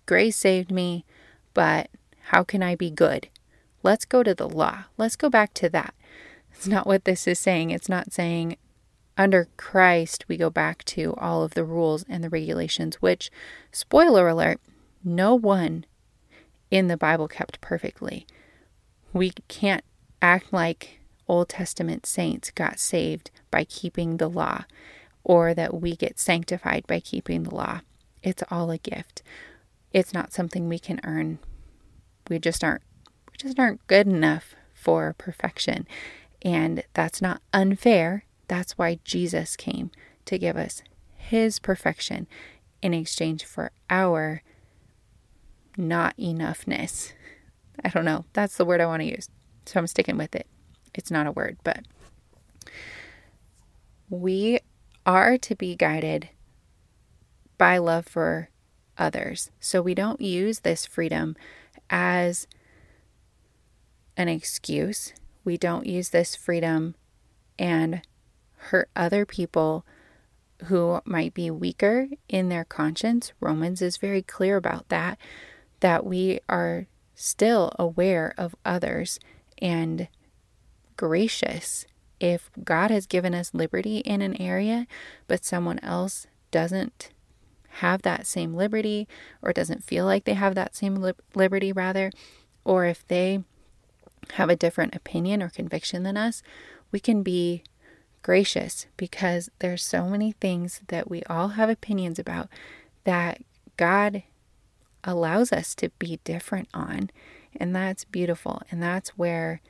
grace 0.06 0.36
saved 0.36 0.70
me, 0.70 1.04
but 1.54 1.88
how 2.28 2.44
can 2.44 2.62
I 2.62 2.76
be 2.76 2.90
good? 2.90 3.28
Let's 3.82 4.04
go 4.04 4.22
to 4.22 4.34
the 4.34 4.48
law. 4.48 4.84
Let's 4.98 5.16
go 5.16 5.30
back 5.30 5.54
to 5.54 5.68
that. 5.70 5.94
It's 6.52 6.66
not 6.66 6.86
what 6.86 7.04
this 7.04 7.26
is 7.26 7.38
saying. 7.38 7.70
It's 7.70 7.88
not 7.88 8.12
saying 8.12 8.56
under 9.16 9.48
Christ 9.56 10.24
we 10.28 10.36
go 10.36 10.50
back 10.50 10.84
to 10.84 11.14
all 11.16 11.42
of 11.42 11.54
the 11.54 11.64
rules 11.64 12.04
and 12.08 12.22
the 12.22 12.28
regulations, 12.28 12.96
which, 12.96 13.30
spoiler 13.72 14.28
alert, 14.28 14.60
no 15.02 15.34
one 15.34 15.86
in 16.70 16.88
the 16.88 16.96
Bible 16.96 17.28
kept 17.28 17.60
perfectly. 17.60 18.26
We 19.12 19.32
can't 19.48 19.84
act 20.22 20.52
like 20.52 21.00
Old 21.26 21.48
Testament 21.48 22.06
saints 22.06 22.50
got 22.50 22.78
saved 22.78 23.30
by 23.50 23.64
keeping 23.64 24.16
the 24.16 24.28
law 24.28 24.64
or 25.24 25.54
that 25.54 25.80
we 25.80 25.96
get 25.96 26.18
sanctified 26.18 26.86
by 26.86 27.00
keeping 27.00 27.42
the 27.42 27.54
law. 27.54 27.80
It's 28.22 28.42
all 28.50 28.70
a 28.70 28.78
gift. 28.78 29.22
It's 29.92 30.14
not 30.14 30.32
something 30.32 30.68
we 30.68 30.78
can 30.78 31.00
earn. 31.04 31.38
We 32.28 32.38
just 32.38 32.62
aren't 32.62 32.82
we 33.30 33.36
just 33.36 33.58
aren't 33.58 33.86
good 33.86 34.06
enough 34.06 34.54
for 34.74 35.14
perfection. 35.18 35.86
And 36.42 36.84
that's 36.94 37.20
not 37.20 37.42
unfair. 37.52 38.24
That's 38.48 38.78
why 38.78 38.98
Jesus 39.04 39.56
came 39.56 39.90
to 40.24 40.38
give 40.38 40.56
us 40.56 40.82
his 41.16 41.58
perfection 41.58 42.26
in 42.82 42.94
exchange 42.94 43.44
for 43.44 43.72
our 43.88 44.42
not 45.80 46.16
enoughness. 46.16 47.12
I 47.84 47.88
don't 47.88 48.04
know. 48.04 48.24
That's 48.32 48.56
the 48.56 48.64
word 48.64 48.80
I 48.80 48.86
want 48.86 49.00
to 49.02 49.08
use. 49.08 49.28
So 49.66 49.80
I'm 49.80 49.86
sticking 49.86 50.16
with 50.16 50.34
it. 50.34 50.46
It's 50.94 51.10
not 51.10 51.26
a 51.26 51.32
word, 51.32 51.58
but 51.64 51.80
we 54.08 54.58
are 55.06 55.38
to 55.38 55.54
be 55.54 55.76
guided 55.76 56.28
by 57.56 57.78
love 57.78 58.06
for 58.06 58.50
others. 58.98 59.50
So 59.60 59.80
we 59.80 59.94
don't 59.94 60.20
use 60.20 60.60
this 60.60 60.86
freedom 60.86 61.36
as 61.88 62.46
an 64.16 64.28
excuse. 64.28 65.12
We 65.44 65.56
don't 65.56 65.86
use 65.86 66.10
this 66.10 66.36
freedom 66.36 66.94
and 67.58 68.02
hurt 68.56 68.90
other 68.94 69.24
people 69.24 69.86
who 70.64 71.00
might 71.04 71.32
be 71.32 71.50
weaker 71.50 72.08
in 72.28 72.48
their 72.50 72.64
conscience. 72.64 73.32
Romans 73.40 73.80
is 73.80 73.96
very 73.96 74.22
clear 74.22 74.56
about 74.56 74.88
that, 74.90 75.18
that 75.80 76.04
we 76.04 76.40
are 76.48 76.86
still 77.14 77.72
aware 77.78 78.34
of 78.38 78.54
others 78.64 79.18
and 79.60 80.08
gracious. 80.96 81.86
If 82.18 82.50
God 82.62 82.90
has 82.90 83.06
given 83.06 83.34
us 83.34 83.54
liberty 83.54 83.98
in 83.98 84.22
an 84.22 84.40
area, 84.40 84.86
but 85.26 85.44
someone 85.44 85.78
else 85.80 86.26
doesn't 86.50 87.10
have 87.74 88.02
that 88.02 88.26
same 88.26 88.54
liberty 88.54 89.08
or 89.42 89.52
doesn't 89.52 89.84
feel 89.84 90.04
like 90.04 90.24
they 90.24 90.34
have 90.34 90.54
that 90.54 90.74
same 90.74 90.96
li- 90.96 91.12
liberty, 91.34 91.72
rather, 91.72 92.10
or 92.64 92.84
if 92.84 93.06
they 93.08 93.42
have 94.32 94.50
a 94.50 94.56
different 94.56 94.94
opinion 94.94 95.42
or 95.42 95.48
conviction 95.48 96.02
than 96.02 96.16
us, 96.16 96.42
we 96.92 97.00
can 97.00 97.22
be 97.22 97.62
gracious 98.22 98.86
because 98.96 99.50
there's 99.60 99.84
so 99.84 100.06
many 100.06 100.32
things 100.32 100.82
that 100.88 101.10
we 101.10 101.22
all 101.24 101.48
have 101.48 101.70
opinions 101.70 102.18
about 102.18 102.48
that 103.04 103.42
God 103.76 104.22
allows 105.04 105.52
us 105.52 105.74
to 105.76 105.90
be 105.98 106.20
different 106.24 106.68
on. 106.74 107.10
And 107.56 107.74
that's 107.74 108.04
beautiful. 108.04 108.62
And 108.70 108.82
that's 108.82 109.10
where, 109.10 109.60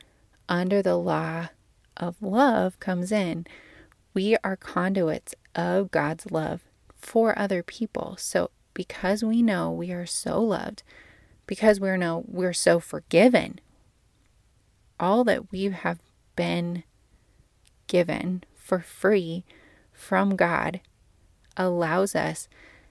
under 0.48 0.82
the 0.82 0.96
law 0.96 1.48
of 1.96 2.20
love, 2.20 2.78
comes 2.80 3.12
in. 3.12 3.46
We 4.12 4.36
are 4.42 4.56
conduits 4.56 5.34
of 5.54 5.90
God's 5.90 6.30
love 6.30 6.62
for 6.96 7.38
other 7.38 7.62
people. 7.62 8.16
So 8.18 8.50
because 8.74 9.22
we 9.22 9.42
know 9.42 9.70
we 9.70 9.92
are 9.92 10.06
so 10.06 10.40
loved, 10.40 10.82
because 11.46 11.80
we 11.80 11.96
know 11.96 12.24
we're 12.26 12.52
so 12.52 12.80
forgiven, 12.80 13.60
all 14.98 15.24
that 15.24 15.50
we 15.50 15.64
have 15.64 15.98
been 16.36 16.84
given 17.86 18.44
for 18.54 18.80
free 18.80 19.44
from 19.92 20.36
God 20.36 20.80
allows 21.56 22.14
us 22.14 22.48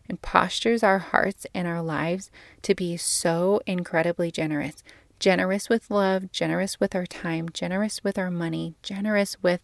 and 0.10 0.22
postures 0.22 0.84
our 0.84 1.00
hearts 1.00 1.46
and 1.54 1.68
our 1.68 1.82
lives 1.82 2.30
to 2.64 2.76
be 2.76 2.98
so 2.98 3.62
incredibly 3.66 4.32
generous. 4.32 4.84
Generous 5.20 5.70
with 5.70 5.92
love, 5.92 6.32
generous 6.32 6.80
with 6.80 6.96
our 6.96 7.06
time, 7.06 7.50
generous 7.50 8.04
with 8.04 8.18
our 8.18 8.32
money, 8.32 8.76
generous 8.82 9.42
with 9.42 9.62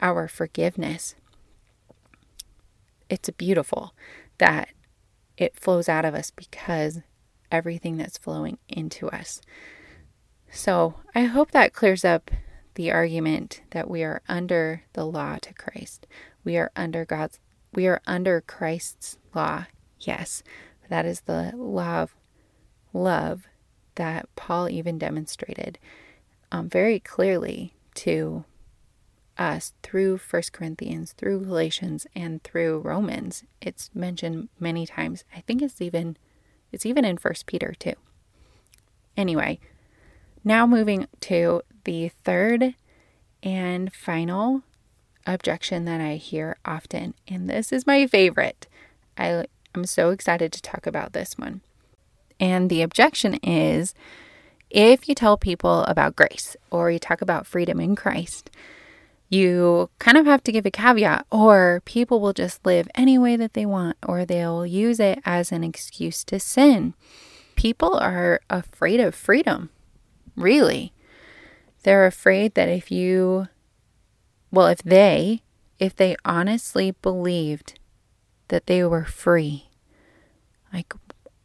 our 0.00 0.28
forgiveness 0.28 1.14
it's 3.08 3.30
beautiful 3.30 3.94
that 4.38 4.70
it 5.36 5.58
flows 5.58 5.88
out 5.88 6.04
of 6.04 6.14
us 6.14 6.30
because 6.30 7.00
everything 7.50 7.96
that's 7.96 8.18
flowing 8.18 8.58
into 8.68 9.08
us. 9.10 9.40
So 10.50 10.94
I 11.14 11.22
hope 11.24 11.50
that 11.52 11.72
clears 11.72 12.04
up 12.04 12.30
the 12.74 12.90
argument 12.90 13.62
that 13.70 13.88
we 13.88 14.02
are 14.02 14.22
under 14.28 14.82
the 14.94 15.04
law 15.04 15.38
to 15.42 15.54
Christ. 15.54 16.06
We 16.42 16.56
are 16.56 16.70
under 16.74 17.04
God's, 17.04 17.38
we 17.72 17.86
are 17.86 18.00
under 18.06 18.40
Christ's 18.40 19.16
law. 19.34 19.66
Yes, 20.00 20.42
that 20.88 21.06
is 21.06 21.22
the 21.22 21.52
of 21.56 22.14
love 22.92 23.48
that 23.96 24.28
Paul 24.36 24.68
even 24.68 24.98
demonstrated 24.98 25.78
um, 26.52 26.68
very 26.68 27.00
clearly 27.00 27.74
to 27.94 28.44
us 29.36 29.72
through 29.82 30.18
First 30.18 30.52
Corinthians, 30.52 31.12
through 31.12 31.44
Galatians, 31.44 32.06
and 32.14 32.42
through 32.42 32.78
Romans. 32.78 33.44
It's 33.60 33.90
mentioned 33.94 34.48
many 34.60 34.86
times. 34.86 35.24
I 35.34 35.40
think 35.40 35.62
it's 35.62 35.80
even 35.80 36.16
it's 36.72 36.86
even 36.86 37.04
in 37.04 37.18
First 37.18 37.46
Peter 37.46 37.74
too. 37.78 37.94
Anyway, 39.16 39.60
now 40.44 40.66
moving 40.66 41.06
to 41.20 41.62
the 41.84 42.08
third 42.24 42.74
and 43.42 43.92
final 43.92 44.62
objection 45.26 45.84
that 45.84 46.00
I 46.00 46.16
hear 46.16 46.56
often, 46.64 47.14
and 47.28 47.48
this 47.48 47.72
is 47.72 47.86
my 47.86 48.06
favorite. 48.06 48.66
I 49.16 49.46
am 49.74 49.84
so 49.84 50.10
excited 50.10 50.52
to 50.52 50.62
talk 50.62 50.86
about 50.86 51.12
this 51.12 51.36
one. 51.38 51.60
And 52.40 52.68
the 52.68 52.82
objection 52.82 53.34
is 53.42 53.94
if 54.70 55.08
you 55.08 55.14
tell 55.14 55.36
people 55.36 55.84
about 55.84 56.16
grace 56.16 56.56
or 56.70 56.90
you 56.90 56.98
talk 56.98 57.22
about 57.22 57.46
freedom 57.46 57.80
in 57.80 57.94
Christ, 57.94 58.50
you 59.28 59.90
kind 59.98 60.16
of 60.16 60.26
have 60.26 60.44
to 60.44 60.52
give 60.52 60.66
a 60.66 60.70
caveat, 60.70 61.26
or 61.30 61.82
people 61.84 62.20
will 62.20 62.32
just 62.32 62.64
live 62.64 62.88
any 62.94 63.18
way 63.18 63.36
that 63.36 63.54
they 63.54 63.66
want, 63.66 63.96
or 64.06 64.24
they'll 64.24 64.66
use 64.66 65.00
it 65.00 65.18
as 65.24 65.50
an 65.50 65.64
excuse 65.64 66.22
to 66.24 66.38
sin. 66.38 66.94
People 67.56 67.94
are 67.94 68.40
afraid 68.50 69.00
of 69.00 69.14
freedom, 69.14 69.70
really. 70.36 70.92
They're 71.82 72.06
afraid 72.06 72.54
that 72.54 72.68
if 72.68 72.90
you, 72.90 73.48
well, 74.50 74.68
if 74.68 74.82
they, 74.82 75.42
if 75.78 75.96
they 75.96 76.16
honestly 76.24 76.92
believed 77.02 77.78
that 78.48 78.66
they 78.66 78.84
were 78.84 79.04
free, 79.04 79.68
like 80.72 80.92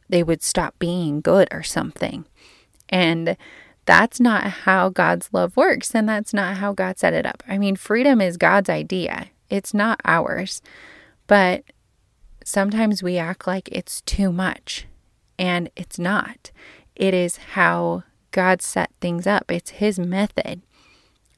they 0.09 0.23
would 0.23 0.43
stop 0.43 0.77
being 0.79 1.21
good 1.21 1.47
or 1.51 1.63
something. 1.63 2.25
And 2.89 3.37
that's 3.85 4.19
not 4.19 4.43
how 4.43 4.89
God's 4.89 5.29
love 5.31 5.57
works, 5.57 5.95
and 5.95 6.07
that's 6.07 6.33
not 6.33 6.57
how 6.57 6.73
God 6.73 6.99
set 6.99 7.13
it 7.13 7.25
up. 7.25 7.41
I 7.47 7.57
mean, 7.57 7.75
freedom 7.75 8.21
is 8.21 8.37
God's 8.37 8.69
idea, 8.69 9.27
it's 9.49 9.73
not 9.73 9.99
ours. 10.05 10.61
But 11.25 11.63
sometimes 12.43 13.03
we 13.03 13.17
act 13.17 13.47
like 13.47 13.69
it's 13.71 14.01
too 14.01 14.31
much, 14.31 14.85
and 15.37 15.69
it's 15.75 15.99
not. 15.99 16.51
It 16.95 17.13
is 17.13 17.37
how 17.53 18.03
God 18.31 18.61
set 18.61 18.91
things 19.01 19.25
up, 19.25 19.51
it's 19.51 19.71
His 19.71 19.97
method. 19.99 20.61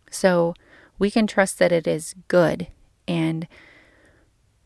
So 0.10 0.54
we 1.00 1.10
can 1.10 1.28
trust 1.28 1.60
that 1.60 1.72
it 1.72 1.88
is 1.88 2.16
good, 2.28 2.68
and 3.08 3.48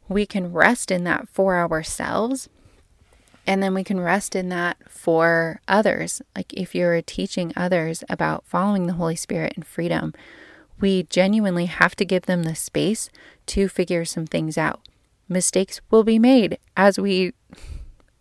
we 0.07 0.25
can 0.25 0.51
rest 0.51 0.91
in 0.91 1.03
that 1.03 1.27
for 1.29 1.57
ourselves 1.57 2.49
and 3.47 3.61
then 3.61 3.73
we 3.73 3.83
can 3.83 3.99
rest 3.99 4.35
in 4.35 4.49
that 4.49 4.77
for 4.89 5.61
others. 5.67 6.21
Like 6.35 6.53
if 6.53 6.73
you're 6.73 7.01
teaching 7.01 7.53
others 7.55 8.03
about 8.09 8.45
following 8.45 8.87
the 8.87 8.93
Holy 8.93 9.15
Spirit 9.15 9.53
and 9.55 9.65
freedom, 9.65 10.13
we 10.79 11.03
genuinely 11.03 11.65
have 11.65 11.95
to 11.97 12.05
give 12.05 12.23
them 12.23 12.43
the 12.43 12.55
space 12.55 13.09
to 13.47 13.69
figure 13.69 14.03
some 14.03 14.25
things 14.25 14.57
out. 14.57 14.81
Mistakes 15.29 15.79
will 15.89 16.03
be 16.03 16.19
made 16.19 16.57
as 16.75 16.99
we 16.99 17.33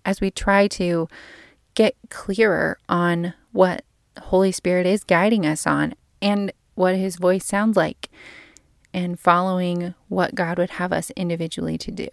as 0.05 0.21
we 0.21 0.31
try 0.31 0.69
to 0.69 1.09
get 1.75 1.97
clearer 2.11 2.79
on 2.89 3.33
what 3.53 3.83
Holy 4.25 4.53
Spirit 4.53 4.87
is 4.87 5.03
guiding 5.05 5.47
us 5.47 5.67
on 5.67 5.95
and 6.21 6.53
what 6.75 6.95
his 6.95 7.17
voice 7.17 7.45
sounds 7.45 7.77
like 7.77 8.11
and 8.95 9.19
following 9.19 9.95
what 10.09 10.37
God 10.37 10.57
would 10.57 10.71
have 10.71 10.93
us 10.93 11.11
individually 11.17 11.77
to 11.79 11.91
do. 11.91 12.09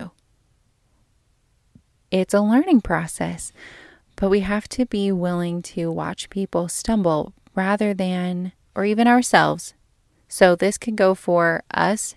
It's 2.10 2.34
a 2.34 2.42
learning 2.42 2.82
process, 2.82 3.54
but 4.18 4.30
we 4.30 4.42
have 4.42 4.68
to 4.70 4.86
be 4.86 5.12
willing 5.12 5.62
to 5.62 5.92
watch 5.92 6.30
people 6.30 6.68
stumble 6.68 7.34
rather 7.56 7.94
than, 7.94 8.52
or 8.76 8.84
even 8.84 9.08
ourselves. 9.08 9.76
So 10.28 10.56
this 10.56 10.78
can 10.78 10.96
go 10.96 11.14
for 11.14 11.64
us. 11.74 12.16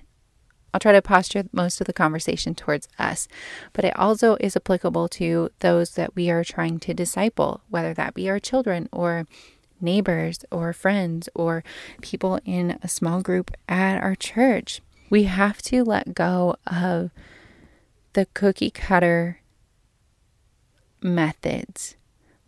I'll 0.73 0.81
try 0.81 0.93
to 0.93 1.03
posture 1.03 1.45
most 1.53 1.81
of 1.81 1.87
the 1.87 1.93
conversation 1.93 2.55
towards 2.55 2.89
us, 2.99 3.29
but 3.73 3.85
it 3.85 3.97
also 3.97 4.37
is 4.41 4.57
applicable 4.57 5.09
to 5.11 5.51
those 5.61 5.91
that 5.93 6.17
we 6.17 6.31
are 6.31 6.43
trying 6.43 6.81
to 6.81 6.95
disciple, 6.95 7.61
whether 7.69 7.95
that 7.95 8.15
be 8.15 8.29
our 8.29 8.41
children 8.41 8.89
or 8.91 9.27
neighbors 9.85 10.45
or 10.51 10.73
friends 10.73 11.29
or 11.35 11.63
people 12.01 12.41
in 12.45 12.79
a 12.83 12.89
small 12.89 13.23
group 13.23 13.51
at 13.69 14.03
our 14.03 14.15
church. 14.15 14.81
We 15.11 15.25
have 15.25 15.63
to 15.63 15.85
let 15.85 16.15
go 16.15 16.57
of 16.67 17.11
the 18.15 18.27
cookie 18.35 18.71
cutter 18.71 19.41
methods. 21.03 21.97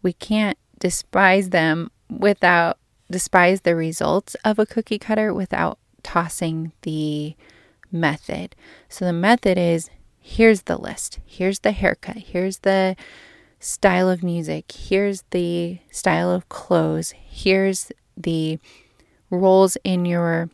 We 0.03 0.13
can't 0.13 0.59
despise 0.79 1.51
them 1.51 1.91
without 2.11 2.79
despise 3.11 3.61
the 3.61 3.77
results 3.77 4.35
of 4.45 4.59
a 4.59 4.67
cookie 4.67 4.99
cutter 4.99 5.33
without 5.33 5.79
tossing 6.03 6.73
the 6.83 7.37
method. 7.93 8.57
So 8.89 9.05
the 9.05 9.13
method 9.13 9.59
is 9.59 9.91
here's 10.19 10.63
the 10.63 10.77
list. 10.77 11.21
Here's 11.25 11.61
the 11.61 11.73
haircut. 11.73 12.17
Here's 12.17 12.59
the 12.59 12.97
style 13.67 14.09
of 14.09 14.23
music. 14.23 14.71
Here's 14.71 15.23
the 15.31 15.79
style 15.91 16.31
of 16.31 16.49
clothes. 16.49 17.13
Here's 17.17 17.91
the 18.17 18.59
roles 19.29 19.77
in 19.83 20.05
your 20.05 20.51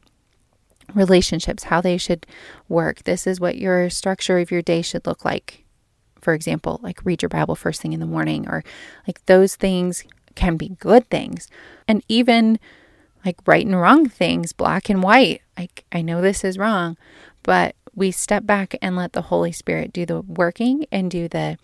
relationships, 0.94 1.64
how 1.64 1.81
they 1.81 1.98
should 1.98 2.27
work. 2.68 3.03
This 3.05 3.27
is 3.27 3.38
what 3.38 3.59
your 3.59 3.90
structure 3.90 4.38
of 4.38 4.51
your 4.51 4.62
day 4.62 4.81
should 4.81 5.07
look 5.07 5.25
like 5.25 5.62
for 6.22 6.35
example, 6.35 6.79
like 6.83 7.05
read 7.05 7.20
your 7.20 7.29
Bible 7.29 7.57
first 7.57 7.83
thing 7.83 7.92
in 7.92 8.01
the 8.01 8.07
morning, 8.07 8.48
or 8.48 8.62
like 9.07 9.27
those 9.27 9.57
things 9.57 10.05
can 10.37 10.57
be 10.57 10.68
good 10.68 11.11
things. 11.11 11.48
And 11.88 12.03
even 12.09 12.61
like 13.27 13.37
right 13.44 13.66
and 13.66 13.79
wrong 13.79 14.09
things, 14.09 14.53
black 14.53 14.88
and 14.88 15.03
white. 15.03 15.42
Like, 15.59 15.85
I 15.92 16.01
know 16.01 16.20
this 16.20 16.44
is 16.44 16.57
wrong, 16.59 16.96
but 17.42 17.75
we 17.94 18.11
step 18.11 18.46
back 18.46 18.77
and 18.81 18.96
let 18.96 19.12
the 19.12 19.22
Holy 19.22 19.53
Spirit 19.53 19.92
do 19.92 20.07
the 20.07 20.22
working 20.22 20.87
and 20.90 21.11
do 21.11 21.29
the 21.29 21.59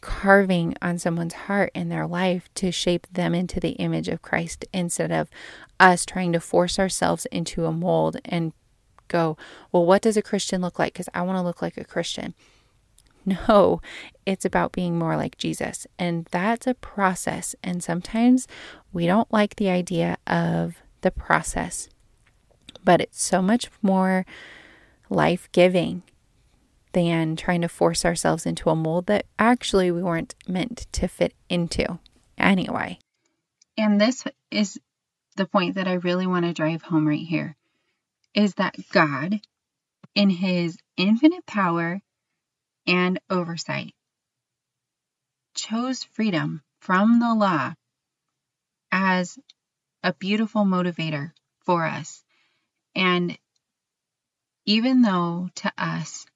carving 0.00 0.74
on 0.80 0.98
someone's 0.98 1.34
heart 1.34 1.70
in 1.74 1.88
their 1.88 2.06
life 2.06 2.48
to 2.54 2.70
shape 2.70 3.06
them 3.12 3.34
into 3.34 3.60
the 3.60 3.72
image 3.72 4.08
of 4.08 4.22
Christ 4.22 4.64
instead 4.72 5.12
of 5.12 5.30
us 5.78 6.06
trying 6.06 6.32
to 6.32 6.40
force 6.40 6.78
ourselves 6.78 7.26
into 7.26 7.66
a 7.66 7.72
mold 7.72 8.18
and 8.24 8.52
go, 9.08 9.36
well, 9.72 9.84
what 9.84 10.02
does 10.02 10.16
a 10.16 10.22
Christian 10.22 10.60
look 10.60 10.78
like? 10.78 10.92
Because 10.92 11.08
I 11.12 11.22
want 11.22 11.38
to 11.38 11.42
look 11.42 11.60
like 11.62 11.76
a 11.76 11.84
Christian. 11.84 12.34
No, 13.26 13.82
it's 14.24 14.46
about 14.46 14.72
being 14.72 14.98
more 14.98 15.16
like 15.16 15.36
Jesus. 15.36 15.86
And 15.98 16.26
that's 16.30 16.66
a 16.66 16.74
process. 16.74 17.54
And 17.62 17.82
sometimes 17.82 18.48
we 18.92 19.06
don't 19.06 19.30
like 19.32 19.56
the 19.56 19.68
idea 19.68 20.16
of 20.26 20.76
the 21.02 21.10
process, 21.10 21.88
but 22.82 23.00
it's 23.00 23.22
so 23.22 23.42
much 23.42 23.70
more 23.82 24.24
life 25.10 25.48
giving 25.52 26.02
than 26.92 27.36
trying 27.36 27.60
to 27.62 27.68
force 27.68 28.04
ourselves 28.04 28.46
into 28.46 28.70
a 28.70 28.76
mold 28.76 29.06
that 29.06 29.26
actually 29.38 29.90
we 29.90 30.02
weren't 30.02 30.34
meant 30.48 30.86
to 30.92 31.08
fit 31.08 31.34
into 31.48 31.98
anyway. 32.38 32.98
And 33.76 34.00
this 34.00 34.24
is 34.50 34.78
the 35.36 35.46
point 35.46 35.76
that 35.76 35.88
I 35.88 35.94
really 35.94 36.26
want 36.26 36.44
to 36.44 36.52
drive 36.52 36.82
home 36.82 37.06
right 37.06 37.26
here 37.26 37.56
is 38.34 38.54
that 38.54 38.76
God, 38.92 39.40
in 40.14 40.30
his 40.30 40.78
infinite 40.96 41.46
power 41.46 42.00
and 42.86 43.20
oversight, 43.28 43.94
chose 45.54 46.02
freedom 46.02 46.62
from 46.80 47.20
the 47.20 47.34
law 47.34 47.74
as 48.92 49.38
a 50.02 50.12
beautiful 50.14 50.64
motivator 50.64 51.32
for 51.64 51.84
us. 51.84 52.22
And 52.94 53.38
even 54.66 55.02
though 55.02 55.48
to 55.56 55.72
us, 55.76 56.26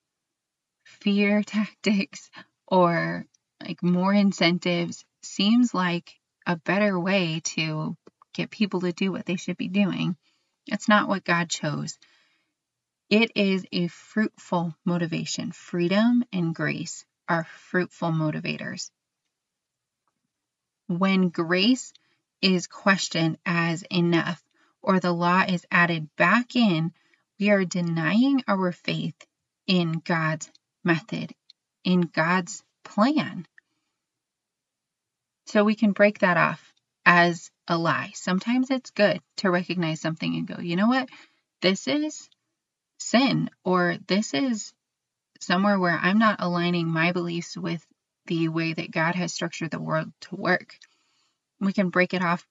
fear 1.05 1.43
tactics 1.47 2.31
or 2.67 3.27
like 3.63 3.83
more 3.83 4.13
incentives 4.13 5.05
seems 5.23 5.73
like 5.75 6.15
a 6.47 6.57
better 6.57 6.99
way 6.99 7.41
to 7.45 7.97
get 8.33 8.51
people 8.51 8.81
to 8.81 8.93
do 8.93 9.13
what 9.13 9.27
they 9.27 9.37
should 9.37 9.57
be 9.57 9.69
doing, 9.69 10.17
it's 10.67 10.89
not 10.89 11.09
what 11.09 11.25
God 11.25 11.49
chose. 11.49 11.99
It 13.11 13.33
is 13.37 13.65
a 13.71 13.89
fruitful 13.89 14.75
motivation. 14.85 15.53
Freedom 15.53 16.25
and 16.33 16.55
grace 16.55 17.05
are 17.29 17.45
fruitful 17.45 18.11
motivators. 18.11 18.91
When 20.87 21.29
grace 21.29 21.93
is 22.43 22.67
questioned 22.67 23.39
as 23.47 23.83
enough 23.91 24.43
or 24.83 25.01
the 25.01 25.13
law 25.13 25.45
is 25.47 25.67
added 25.71 26.09
back 26.17 26.57
in, 26.57 26.93
we 27.39 27.51
are 27.51 27.65
denying 27.65 28.43
our 28.49 28.73
faith 28.73 29.17
in 29.67 30.03
God's 30.05 30.51
method, 30.85 31.33
in 31.85 32.03
God's 32.03 32.63
plan. 32.85 33.47
So 35.47 35.65
we 35.65 35.75
can 35.75 35.93
break 35.93 36.21
that 36.21 36.37
off 36.37 36.73
as 37.05 37.51
a 37.69 37.77
lie. 37.77 38.13
Sometimes 38.15 38.71
it's 38.71 38.91
good 38.91 39.21
to 39.39 39.51
recognize 39.51 40.01
something 40.01 40.35
and 40.35 40.47
go, 40.47 40.61
you 40.61 40.77
know 40.77 40.89
what? 40.89 41.09
This 41.61 41.87
is 41.87 42.29
sin, 42.99 43.51
or 43.65 43.97
this 44.07 44.35
is 44.35 44.73
somewhere 45.41 45.79
where 45.79 45.99
I'm 46.01 46.19
not 46.19 46.41
aligning 46.41 46.87
my 46.89 47.13
beliefs 47.13 47.57
with 47.57 47.85
the 48.27 48.49
way 48.49 48.73
that 48.73 48.91
God 48.91 49.15
has 49.15 49.33
structured 49.33 49.71
the 49.71 49.81
world 49.81 50.11
to 50.23 50.37
work. 50.37 50.77
We 51.61 51.73
can 51.73 51.91
break 51.91 52.15
it 52.15 52.23
off 52.23 52.47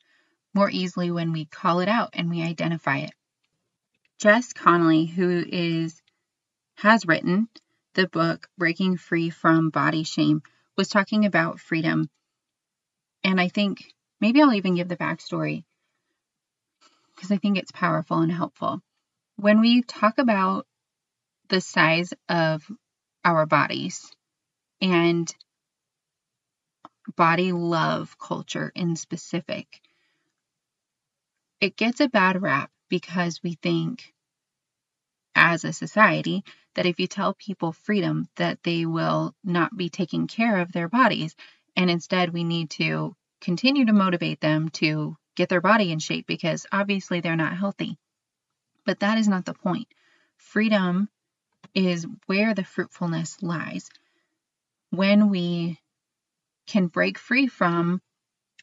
more 0.54 0.70
easily 0.70 1.10
when 1.10 1.32
we 1.32 1.46
call 1.46 1.80
it 1.80 1.90
out 1.90 2.12
and 2.14 2.30
we 2.30 2.44
identify 2.44 3.00
it. 3.00 3.14
Jess 4.20 4.54
Connolly, 4.54 5.06
who 5.06 5.44
is 5.48 6.02
has 6.76 7.06
written 7.06 7.48
the 7.94 8.08
book 8.08 8.48
Breaking 8.58 8.98
Free 8.98 9.30
from 9.30 9.70
Body 9.70 10.04
Shame, 10.04 10.42
was 10.76 10.90
talking 10.90 11.26
about 11.26 11.60
freedom. 11.60 12.10
And 13.24 13.40
I 13.40 13.48
think 13.48 13.94
maybe 14.20 14.42
I'll 14.42 14.54
even 14.54 14.76
give 14.76 14.88
the 14.88 14.98
backstory 14.98 15.64
because 17.16 17.32
I 17.32 17.38
think 17.38 17.58
it's 17.58 17.72
powerful 17.72 18.20
and 18.20 18.32
helpful. 18.32 18.82
When 19.36 19.62
we 19.62 19.82
talk 19.82 20.18
about 20.18 20.66
the 21.50 21.62
size 21.62 22.14
of 22.28 22.64
our 23.24 23.46
bodies 23.46 24.12
and 24.82 25.34
body 27.16 27.52
love 27.52 28.18
culture 28.18 28.72
in 28.76 28.96
specific, 28.96 29.82
it 31.62 31.78
gets 31.78 32.02
a 32.02 32.10
bad 32.10 32.42
rap 32.42 32.72
because 32.90 33.42
we 33.44 33.58
think 33.62 34.14
as 35.36 35.64
a 35.64 35.74
society 35.74 36.44
that 36.76 36.86
if 36.86 37.00
you 37.00 37.08
tell 37.08 37.34
people 37.34 37.72
freedom 37.72 38.28
that 38.36 38.64
they 38.64 38.86
will 38.86 39.36
not 39.44 39.76
be 39.76 39.90
taking 39.90 40.28
care 40.28 40.58
of 40.60 40.72
their 40.72 40.90
bodies. 40.90 41.36
And 41.76 41.90
instead 41.90 42.34
we 42.34 42.44
need 42.44 42.70
to 42.72 43.16
continue 43.42 43.86
to 43.86 43.94
motivate 43.94 44.40
them 44.42 44.70
to 44.70 45.16
get 45.36 45.50
their 45.50 45.62
body 45.62 45.92
in 45.92 46.00
shape 46.00 46.28
because 46.28 46.66
obviously 46.72 47.20
they're 47.20 47.36
not 47.36 47.58
healthy. 47.58 47.98
But 48.86 49.00
that 49.00 49.18
is 49.18 49.28
not 49.28 49.46
the 49.46 49.54
point. 49.54 49.88
Freedom 50.38 51.10
is 51.74 52.06
where 52.26 52.54
the 52.54 52.64
fruitfulness 52.64 53.42
lies. 53.42 53.90
When 54.90 55.30
we 55.30 55.80
can 56.68 56.88
break 56.88 57.18
free 57.18 57.48
from 57.48 58.02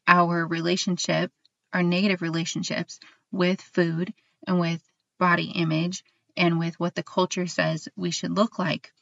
our 0.07 0.45
relationship 0.45 1.31
our 1.73 1.83
negative 1.83 2.21
relationships 2.21 2.99
with 3.31 3.61
food 3.61 4.13
and 4.47 4.59
with 4.59 4.81
body 5.19 5.51
image 5.55 6.03
and 6.35 6.59
with 6.59 6.79
what 6.79 6.95
the 6.95 7.03
culture 7.03 7.47
says 7.47 7.87
we 7.95 8.11
should 8.11 8.31
look 8.31 8.59
like, 8.59 8.93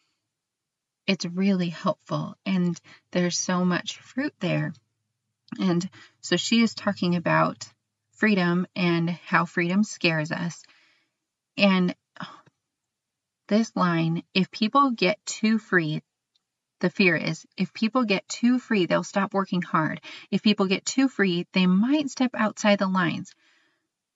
it's 1.08 1.26
really 1.26 1.70
helpful. 1.70 2.36
And 2.46 2.80
there's 3.12 3.38
so 3.38 3.66
much 3.66 3.98
fruit 3.98 4.34
there. 4.40 4.74
And 5.60 5.90
so 6.22 6.36
she 6.36 6.62
is 6.62 6.76
talking 6.76 7.16
about 7.16 7.68
freedom 8.12 8.68
and 8.76 9.10
how 9.10 9.46
freedom 9.46 9.84
scares 9.84 10.32
us. 10.32 10.62
And 11.58 11.96
oh, 12.22 12.40
this 13.48 13.76
line 13.76 14.24
if 14.34 14.52
people 14.52 14.92
get 14.92 15.18
too 15.26 15.58
free, 15.58 16.04
the 16.80 16.90
fear 16.90 17.16
is 17.16 17.46
if 17.58 17.74
people 17.74 18.04
get 18.04 18.28
too 18.28 18.60
free, 18.60 18.86
they'll 18.86 19.04
stop 19.04 19.34
working 19.34 19.62
hard. 19.62 20.02
If 20.32 20.44
people 20.44 20.68
get 20.68 20.86
too 20.86 21.08
free, 21.10 21.48
they 21.54 21.66
might 21.66 22.10
step 22.10 22.32
outside 22.34 22.80
the 22.80 22.88
lines. 22.88 23.34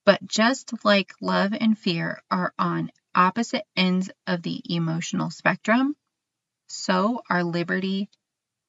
But 0.05 0.25
just 0.27 0.73
like 0.85 1.13
love 1.21 1.53
and 1.59 1.77
fear 1.77 2.21
are 2.29 2.53
on 2.59 2.91
opposite 3.15 3.65
ends 3.75 4.09
of 4.27 4.41
the 4.41 4.61
emotional 4.69 5.29
spectrum, 5.29 5.95
so 6.67 7.21
are 7.29 7.43
liberty 7.43 8.09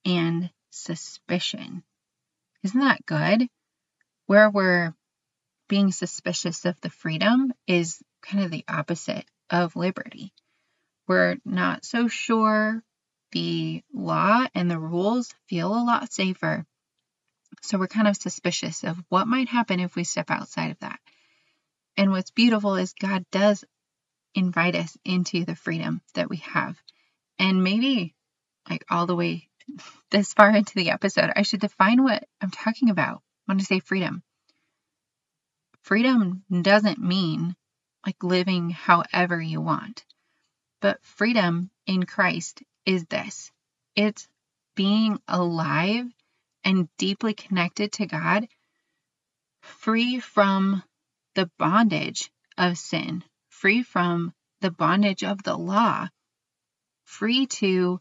and 0.05 0.51
suspicion. 0.71 1.83
Isn't 2.63 2.81
that 2.81 3.07
good? 3.07 3.49
Where 4.27 4.51
we're 4.51 4.95
being 5.69 5.93
suspicious 5.93 6.65
of 6.65 6.81
the 6.81 6.91
freedom 6.91 7.53
is 7.67 8.03
kind 8.23 8.45
of 8.45 8.51
the 8.51 8.65
opposite 8.69 9.25
of 9.51 9.77
liberty. 9.77 10.33
We're 11.07 11.37
not 11.45 11.85
so 11.85 12.09
sure 12.09 12.83
the 13.33 13.83
law 13.93 14.47
and 14.55 14.71
the 14.71 14.79
rules 14.79 15.35
feel 15.49 15.75
a 15.75 15.85
lot 15.85 16.13
safer. 16.13 16.65
So 17.63 17.79
we're 17.79 17.89
kind 17.89 18.09
of 18.09 18.17
suspicious 18.17 18.85
of 18.85 19.03
what 19.09 19.29
might 19.29 19.49
happen 19.49 19.81
if 19.81 19.97
we 19.97 20.05
step 20.05 20.31
outside 20.31 20.71
of 20.71 20.79
that. 20.81 20.99
And 21.97 22.11
what's 22.11 22.31
beautiful 22.31 22.77
is 22.77 22.95
God 22.95 23.25
does 23.31 23.65
invite 24.35 24.75
us 24.75 24.97
into 25.05 25.45
the 25.45 25.57
freedom 25.57 26.01
that 26.15 26.29
we 26.29 26.39
have. 26.39 26.77
And 27.39 27.65
maybe, 27.65 28.15
like, 28.69 28.85
all 28.91 29.07
the 29.07 29.17
way 29.17 29.49
this 30.11 30.33
far 30.33 30.51
into 30.51 30.75
the 30.75 30.91
episode, 30.91 31.33
I 31.35 31.43
should 31.43 31.61
define 31.61 32.03
what 32.03 32.25
I'm 32.41 32.51
talking 32.51 32.91
about 32.91 33.23
when 33.47 33.59
I 33.59 33.63
say 33.63 33.81
freedom. 33.81 34.23
Freedom 35.83 36.45
doesn't 36.63 36.99
mean 36.99 37.55
like 38.07 38.23
living 38.23 38.71
however 38.71 39.41
you 39.41 39.61
want, 39.61 40.05
but 40.81 41.03
freedom 41.05 41.71
in 41.87 42.05
Christ 42.05 42.63
is 42.87 43.05
this 43.07 43.51
it's 43.97 44.29
being 44.75 45.19
alive 45.29 46.07
and 46.65 46.89
deeply 46.97 47.35
connected 47.35 47.93
to 47.93 48.07
God, 48.07 48.49
free 49.61 50.21
from 50.21 50.83
the 51.35 51.51
bondage 51.59 52.31
of 52.57 52.79
sin, 52.79 53.23
free 53.65 53.83
from 53.83 54.31
the 54.61 54.71
bondage 54.71 55.25
of 55.25 55.43
the 55.43 55.57
law, 55.57 56.07
free 57.05 57.47
to 57.47 57.99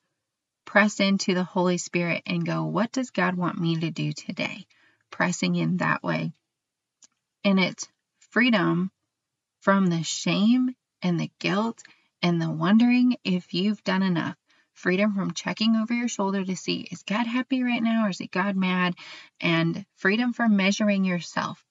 press 0.65 0.99
into 0.99 1.33
the 1.33 1.45
Holy 1.45 1.77
Spirit 1.77 2.21
and 2.25 2.45
go, 2.45 2.65
What 2.65 2.91
does 2.91 3.11
God 3.11 3.35
want 3.35 3.57
me 3.57 3.77
to 3.77 3.89
do 3.89 4.11
today? 4.11 4.67
Pressing 5.09 5.55
in 5.55 5.77
that 5.77 6.03
way. 6.03 6.33
And 7.45 7.61
it's 7.61 7.87
freedom 8.31 8.91
from 9.61 9.87
the 9.87 10.03
shame 10.03 10.75
and 11.01 11.17
the 11.17 11.31
guilt 11.39 11.81
and 12.21 12.41
the 12.41 12.51
wondering 12.51 13.15
if 13.23 13.53
you've 13.53 13.85
done 13.85 14.03
enough 14.03 14.35
freedom 14.73 15.15
from 15.15 15.31
checking 15.31 15.77
over 15.77 15.93
your 15.93 16.09
shoulder 16.09 16.43
to 16.43 16.57
see 16.57 16.89
is 16.91 17.03
God 17.03 17.25
happy 17.25 17.63
right 17.63 17.81
now 17.81 18.05
or 18.05 18.09
is 18.09 18.19
it 18.19 18.31
God 18.31 18.57
mad? 18.57 18.95
And 19.39 19.85
freedom 19.95 20.33
from 20.33 20.57
measuring 20.57 21.05
yourself. 21.05 21.63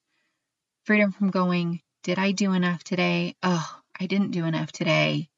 Freedom 0.84 1.12
from 1.12 1.30
going, 1.30 1.82
did 2.04 2.18
I 2.18 2.32
do 2.32 2.54
enough 2.54 2.82
today? 2.82 3.36
Oh, 3.42 3.81
I 4.02 4.06
didn't 4.06 4.32
do 4.32 4.46
enough 4.46 4.72
today. 4.72 5.28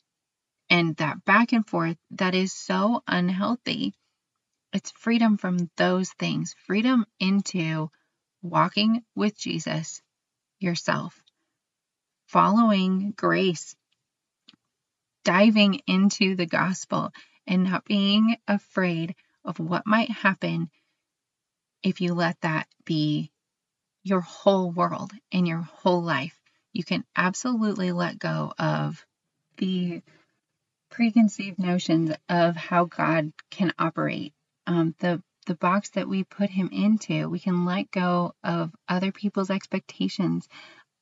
And 0.71 0.97
that 0.97 1.23
back 1.27 1.53
and 1.53 1.67
forth, 1.69 1.99
that 2.13 2.35
is 2.35 2.55
so 2.55 3.03
unhealthy. 3.07 3.93
It's 4.73 4.91
freedom 4.93 5.37
from 5.37 5.71
those 5.77 6.09
things, 6.13 6.55
freedom 6.67 7.05
into 7.21 7.91
walking 8.41 9.03
with 9.15 9.37
Jesus 9.37 10.01
yourself, 10.61 11.23
following 12.27 13.13
grace, 13.15 13.77
diving 15.25 15.83
into 15.87 16.35
the 16.35 16.47
gospel, 16.47 17.11
and 17.47 17.65
not 17.65 17.85
being 17.85 18.39
afraid 18.49 19.15
of 19.45 19.59
what 19.59 19.87
might 19.87 20.11
happen 20.11 20.71
if 21.83 22.01
you 22.01 22.15
let 22.15 22.41
that 22.41 22.67
be 22.87 23.31
your 24.03 24.23
whole 24.23 24.71
world 24.71 25.13
and 25.31 25.47
your 25.47 25.61
whole 25.61 26.03
life. 26.03 26.44
You 26.75 26.85
can 26.85 27.05
absolutely 27.17 27.93
let 27.93 28.19
go 28.19 28.53
of 28.59 29.07
the 29.57 30.03
preconceived 30.91 31.59
notions 31.59 32.13
of 32.29 32.57
how 32.57 32.85
God 32.85 33.33
can 33.51 33.73
operate. 33.79 34.35
Um, 34.67 34.95
the 34.99 35.23
the 35.47 35.55
box 35.55 35.91
that 35.91 36.09
we 36.09 36.25
put 36.25 36.51
him 36.51 36.71
into, 36.73 37.29
we 37.29 37.39
can 37.39 37.65
let 37.65 37.91
go 37.91 38.35
of 38.43 38.75
other 38.89 39.13
people's 39.13 39.51
expectations 39.51 40.49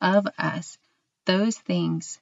of 0.01 0.27
us. 0.37 0.79
Those 1.27 1.57
things 1.57 2.21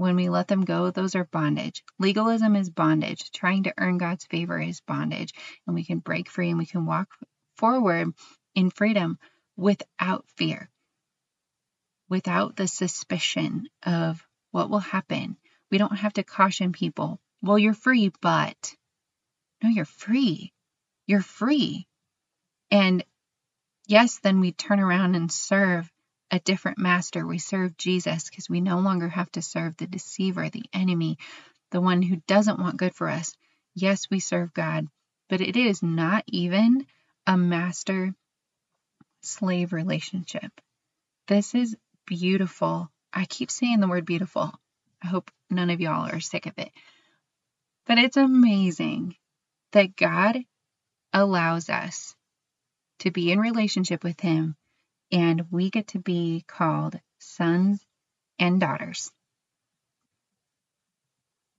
when 0.00 0.16
we 0.16 0.30
let 0.30 0.48
them 0.48 0.64
go, 0.64 0.90
those 0.90 1.14
are 1.14 1.24
bondage. 1.24 1.84
Legalism 1.98 2.56
is 2.56 2.70
bondage. 2.70 3.30
Trying 3.32 3.64
to 3.64 3.74
earn 3.76 3.98
God's 3.98 4.24
favor 4.24 4.58
is 4.58 4.80
bondage. 4.80 5.34
And 5.66 5.74
we 5.74 5.84
can 5.84 5.98
break 5.98 6.30
free 6.30 6.48
and 6.48 6.58
we 6.58 6.64
can 6.64 6.86
walk 6.86 7.08
forward 7.56 8.14
in 8.54 8.70
freedom 8.70 9.18
without 9.56 10.24
fear, 10.36 10.70
without 12.10 12.56
the 12.56 12.68
suspicion 12.68 13.68
of 13.84 14.22
what 14.50 14.68
will 14.68 14.80
happen. 14.80 15.36
We 15.70 15.78
don't 15.78 15.96
have 15.96 16.12
to 16.14 16.24
caution 16.24 16.72
people. 16.72 17.20
Well, 17.40 17.58
you're 17.58 17.72
free, 17.72 18.12
but 18.20 18.74
no, 19.62 19.70
you're 19.70 19.84
free. 19.84 20.52
You're 21.06 21.22
free. 21.22 21.86
And 22.70 23.04
yes, 23.86 24.18
then 24.18 24.40
we 24.40 24.52
turn 24.52 24.80
around 24.80 25.14
and 25.14 25.30
serve 25.30 25.90
a 26.30 26.40
different 26.40 26.78
master. 26.78 27.26
We 27.26 27.38
serve 27.38 27.76
Jesus 27.76 28.28
because 28.28 28.50
we 28.50 28.60
no 28.60 28.80
longer 28.80 29.08
have 29.08 29.30
to 29.32 29.42
serve 29.42 29.76
the 29.76 29.86
deceiver, 29.86 30.48
the 30.48 30.64
enemy, 30.72 31.18
the 31.70 31.80
one 31.80 32.02
who 32.02 32.22
doesn't 32.26 32.58
want 32.58 32.76
good 32.76 32.94
for 32.94 33.08
us. 33.08 33.34
Yes, 33.74 34.10
we 34.10 34.20
serve 34.20 34.52
God, 34.52 34.86
but 35.28 35.40
it 35.40 35.56
is 35.56 35.82
not 35.82 36.24
even 36.26 36.86
a 37.26 37.36
master 37.36 38.12
slave 39.22 39.72
relationship. 39.72 40.52
This 41.28 41.54
is 41.54 41.76
beautiful. 42.06 42.90
I 43.12 43.24
keep 43.24 43.50
saying 43.50 43.80
the 43.80 43.88
word 43.88 44.06
beautiful. 44.06 44.52
I 45.02 45.06
hope 45.06 45.30
none 45.48 45.70
of 45.70 45.80
y'all 45.80 46.10
are 46.10 46.20
sick 46.20 46.46
of 46.46 46.54
it. 46.58 46.70
But 47.86 47.98
it's 47.98 48.16
amazing 48.16 49.16
that 49.72 49.96
God 49.96 50.38
allows 51.12 51.68
us 51.68 52.14
to 53.00 53.10
be 53.10 53.32
in 53.32 53.40
relationship 53.40 54.04
with 54.04 54.20
Him 54.20 54.56
and 55.12 55.46
we 55.50 55.70
get 55.70 55.88
to 55.88 55.98
be 55.98 56.44
called 56.46 56.98
sons 57.18 57.84
and 58.38 58.60
daughters. 58.60 59.10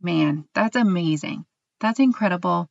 Man, 0.01 0.45
that's 0.53 0.75
amazing. 0.75 1.45
That's 1.79 1.99
incredible. 1.99 2.69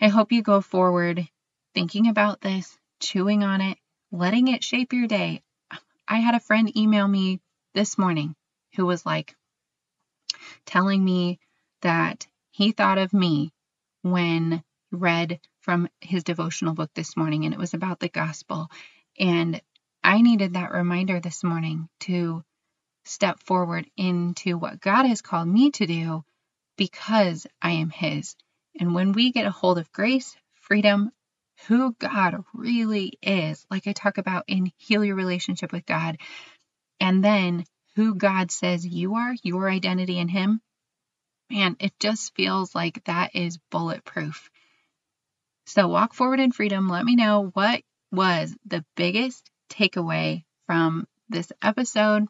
I 0.00 0.08
hope 0.08 0.32
you 0.32 0.42
go 0.42 0.60
forward 0.60 1.26
thinking 1.74 2.08
about 2.08 2.40
this, 2.40 2.76
chewing 3.00 3.44
on 3.44 3.60
it, 3.60 3.78
letting 4.10 4.48
it 4.48 4.64
shape 4.64 4.92
your 4.92 5.06
day. 5.06 5.42
I 6.10 6.18
had 6.18 6.34
a 6.34 6.40
friend 6.40 6.76
email 6.76 7.08
me 7.08 7.40
this 7.72 7.96
morning 7.96 8.34
who 8.74 8.84
was 8.84 9.06
like 9.06 9.34
telling 10.66 11.02
me 11.02 11.38
that 11.82 12.26
he 12.50 12.72
thought 12.72 12.98
of 12.98 13.12
me 13.12 13.52
when 14.02 14.62
read 14.90 15.40
from 15.60 15.88
his 16.00 16.24
devotional 16.24 16.74
book 16.74 16.90
this 16.94 17.16
morning 17.16 17.44
and 17.44 17.54
it 17.54 17.60
was 17.60 17.74
about 17.74 18.00
the 18.00 18.08
gospel 18.08 18.68
and 19.18 19.62
I 20.02 20.20
needed 20.20 20.54
that 20.54 20.72
reminder 20.72 21.20
this 21.20 21.44
morning 21.44 21.88
to 22.00 22.42
step 23.04 23.40
forward 23.40 23.88
into 23.96 24.58
what 24.58 24.80
God 24.80 25.06
has 25.06 25.22
called 25.22 25.48
me 25.48 25.70
to 25.72 25.86
do 25.86 26.24
because 26.76 27.46
I 27.60 27.72
am 27.72 27.90
His. 27.90 28.36
And 28.78 28.94
when 28.94 29.12
we 29.12 29.32
get 29.32 29.46
a 29.46 29.50
hold 29.50 29.78
of 29.78 29.92
grace, 29.92 30.36
freedom, 30.54 31.10
who 31.66 31.94
God 31.98 32.44
really 32.54 33.18
is, 33.22 33.66
like 33.70 33.86
I 33.86 33.92
talk 33.92 34.18
about 34.18 34.44
in 34.48 34.72
Heal 34.76 35.04
Your 35.04 35.16
Relationship 35.16 35.72
with 35.72 35.86
God, 35.86 36.18
and 36.98 37.24
then 37.24 37.64
who 37.96 38.14
God 38.14 38.50
says 38.50 38.86
you 38.86 39.14
are, 39.16 39.34
your 39.42 39.68
identity 39.68 40.18
in 40.18 40.28
Him, 40.28 40.60
man, 41.50 41.76
it 41.80 41.92
just 41.98 42.34
feels 42.34 42.74
like 42.74 43.04
that 43.04 43.34
is 43.34 43.58
bulletproof. 43.70 44.50
So 45.66 45.88
walk 45.88 46.14
forward 46.14 46.40
in 46.40 46.52
freedom. 46.52 46.88
Let 46.88 47.04
me 47.04 47.16
know 47.16 47.50
what 47.52 47.82
was 48.10 48.54
the 48.66 48.84
biggest 48.96 49.50
takeaway 49.70 50.44
from 50.66 51.06
this 51.28 51.52
episode. 51.62 52.26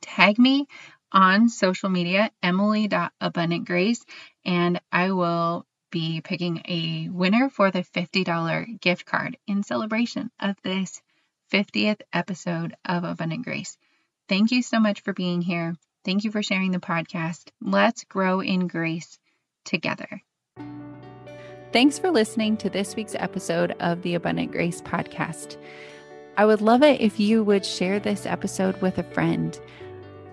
Tag 0.00 0.38
me 0.38 0.66
on 1.10 1.48
social 1.48 1.88
media, 1.88 2.30
emily.abundantgrace, 2.42 4.00
and 4.44 4.80
I 4.92 5.12
will 5.12 5.66
be 5.94 6.20
picking 6.20 6.60
a 6.66 7.08
winner 7.08 7.48
for 7.48 7.70
the 7.70 7.84
$50 7.84 8.80
gift 8.80 9.06
card 9.06 9.38
in 9.46 9.62
celebration 9.62 10.28
of 10.40 10.56
this 10.64 11.00
50th 11.52 12.00
episode 12.12 12.74
of 12.84 13.04
Abundant 13.04 13.44
Grace. 13.44 13.78
Thank 14.28 14.50
you 14.50 14.60
so 14.60 14.80
much 14.80 15.02
for 15.02 15.12
being 15.12 15.40
here. 15.40 15.76
Thank 16.04 16.24
you 16.24 16.32
for 16.32 16.42
sharing 16.42 16.72
the 16.72 16.80
podcast. 16.80 17.50
Let's 17.62 18.02
grow 18.02 18.40
in 18.40 18.66
grace 18.66 19.20
together. 19.64 20.20
Thanks 21.72 22.00
for 22.00 22.10
listening 22.10 22.56
to 22.56 22.68
this 22.68 22.96
week's 22.96 23.14
episode 23.14 23.76
of 23.78 24.02
the 24.02 24.16
Abundant 24.16 24.50
Grace 24.50 24.82
podcast. 24.82 25.56
I 26.36 26.44
would 26.44 26.60
love 26.60 26.82
it 26.82 27.00
if 27.00 27.20
you 27.20 27.44
would 27.44 27.64
share 27.64 28.00
this 28.00 28.26
episode 28.26 28.82
with 28.82 28.98
a 28.98 29.04
friend 29.04 29.56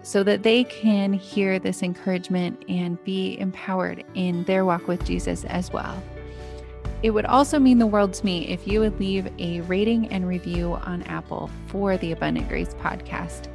so 0.03 0.23
that 0.23 0.43
they 0.43 0.63
can 0.63 1.13
hear 1.13 1.59
this 1.59 1.83
encouragement 1.83 2.63
and 2.67 3.03
be 3.03 3.39
empowered 3.39 4.03
in 4.15 4.43
their 4.45 4.65
walk 4.65 4.87
with 4.87 5.05
Jesus 5.05 5.43
as 5.45 5.71
well. 5.71 6.01
It 7.03 7.11
would 7.11 7.25
also 7.25 7.57
mean 7.59 7.79
the 7.79 7.87
world 7.87 8.13
to 8.13 8.25
me 8.25 8.47
if 8.47 8.67
you 8.67 8.79
would 8.79 8.99
leave 8.99 9.27
a 9.39 9.61
rating 9.61 10.07
and 10.09 10.27
review 10.27 10.73
on 10.73 11.01
Apple 11.03 11.49
for 11.67 11.97
the 11.97 12.11
Abundant 12.11 12.47
Grace 12.47 12.75
podcast. 12.75 13.47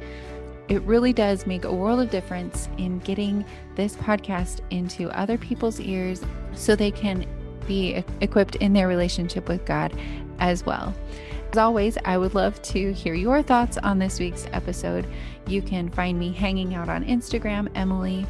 It 0.67 0.81
really 0.81 1.13
does 1.13 1.47
make 1.47 1.63
a 1.63 1.73
world 1.73 2.01
of 2.01 2.09
difference 2.09 2.67
in 2.77 2.99
getting 2.99 3.45
this 3.75 3.95
podcast 3.95 4.59
into 4.69 5.09
other 5.17 5.37
people's 5.37 5.79
ears 5.79 6.21
so 6.53 6.75
they 6.75 6.91
can 6.91 7.25
be 7.65 8.03
equipped 8.19 8.55
in 8.57 8.73
their 8.73 8.87
relationship 8.87 9.47
with 9.47 9.65
God 9.65 9.97
as 10.39 10.65
well. 10.65 10.93
As 11.51 11.57
always, 11.57 11.97
I 12.05 12.17
would 12.17 12.35
love 12.35 12.61
to 12.63 12.93
hear 12.93 13.13
your 13.13 13.41
thoughts 13.41 13.77
on 13.77 13.99
this 13.99 14.19
week's 14.19 14.47
episode. 14.51 15.07
You 15.47 15.61
can 15.61 15.89
find 15.89 16.19
me 16.19 16.31
hanging 16.31 16.75
out 16.75 16.89
on 16.89 17.05
Instagram, 17.05 17.69
Emily 17.75 18.25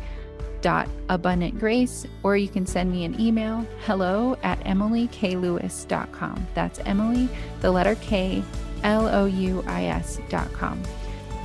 dot 0.61 0.89
abundant 1.09 1.59
grace 1.59 2.05
or 2.23 2.35
you 2.35 2.47
can 2.47 2.65
send 2.65 2.91
me 2.91 3.05
an 3.05 3.19
email 3.21 3.63
hello 3.85 4.35
at 4.41 4.59
emilyklouis.com 4.61 6.47
that's 6.55 6.79
emily 6.79 7.29
the 7.61 7.69
letter 7.69 7.93
k 8.01 8.43
l-o-u-i-s 8.83 10.19
dot 10.29 10.51
com. 10.53 10.81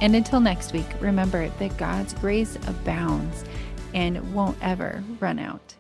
And 0.01 0.17
until 0.17 0.41
next 0.41 0.73
week 0.73 0.87
remember 1.01 1.49
that 1.49 1.77
god's 1.77 2.15
grace 2.15 2.57
abounds 2.67 3.45
and 3.95 4.35
won't 4.35 4.57
ever 4.63 5.05
run 5.21 5.39
out 5.39 5.75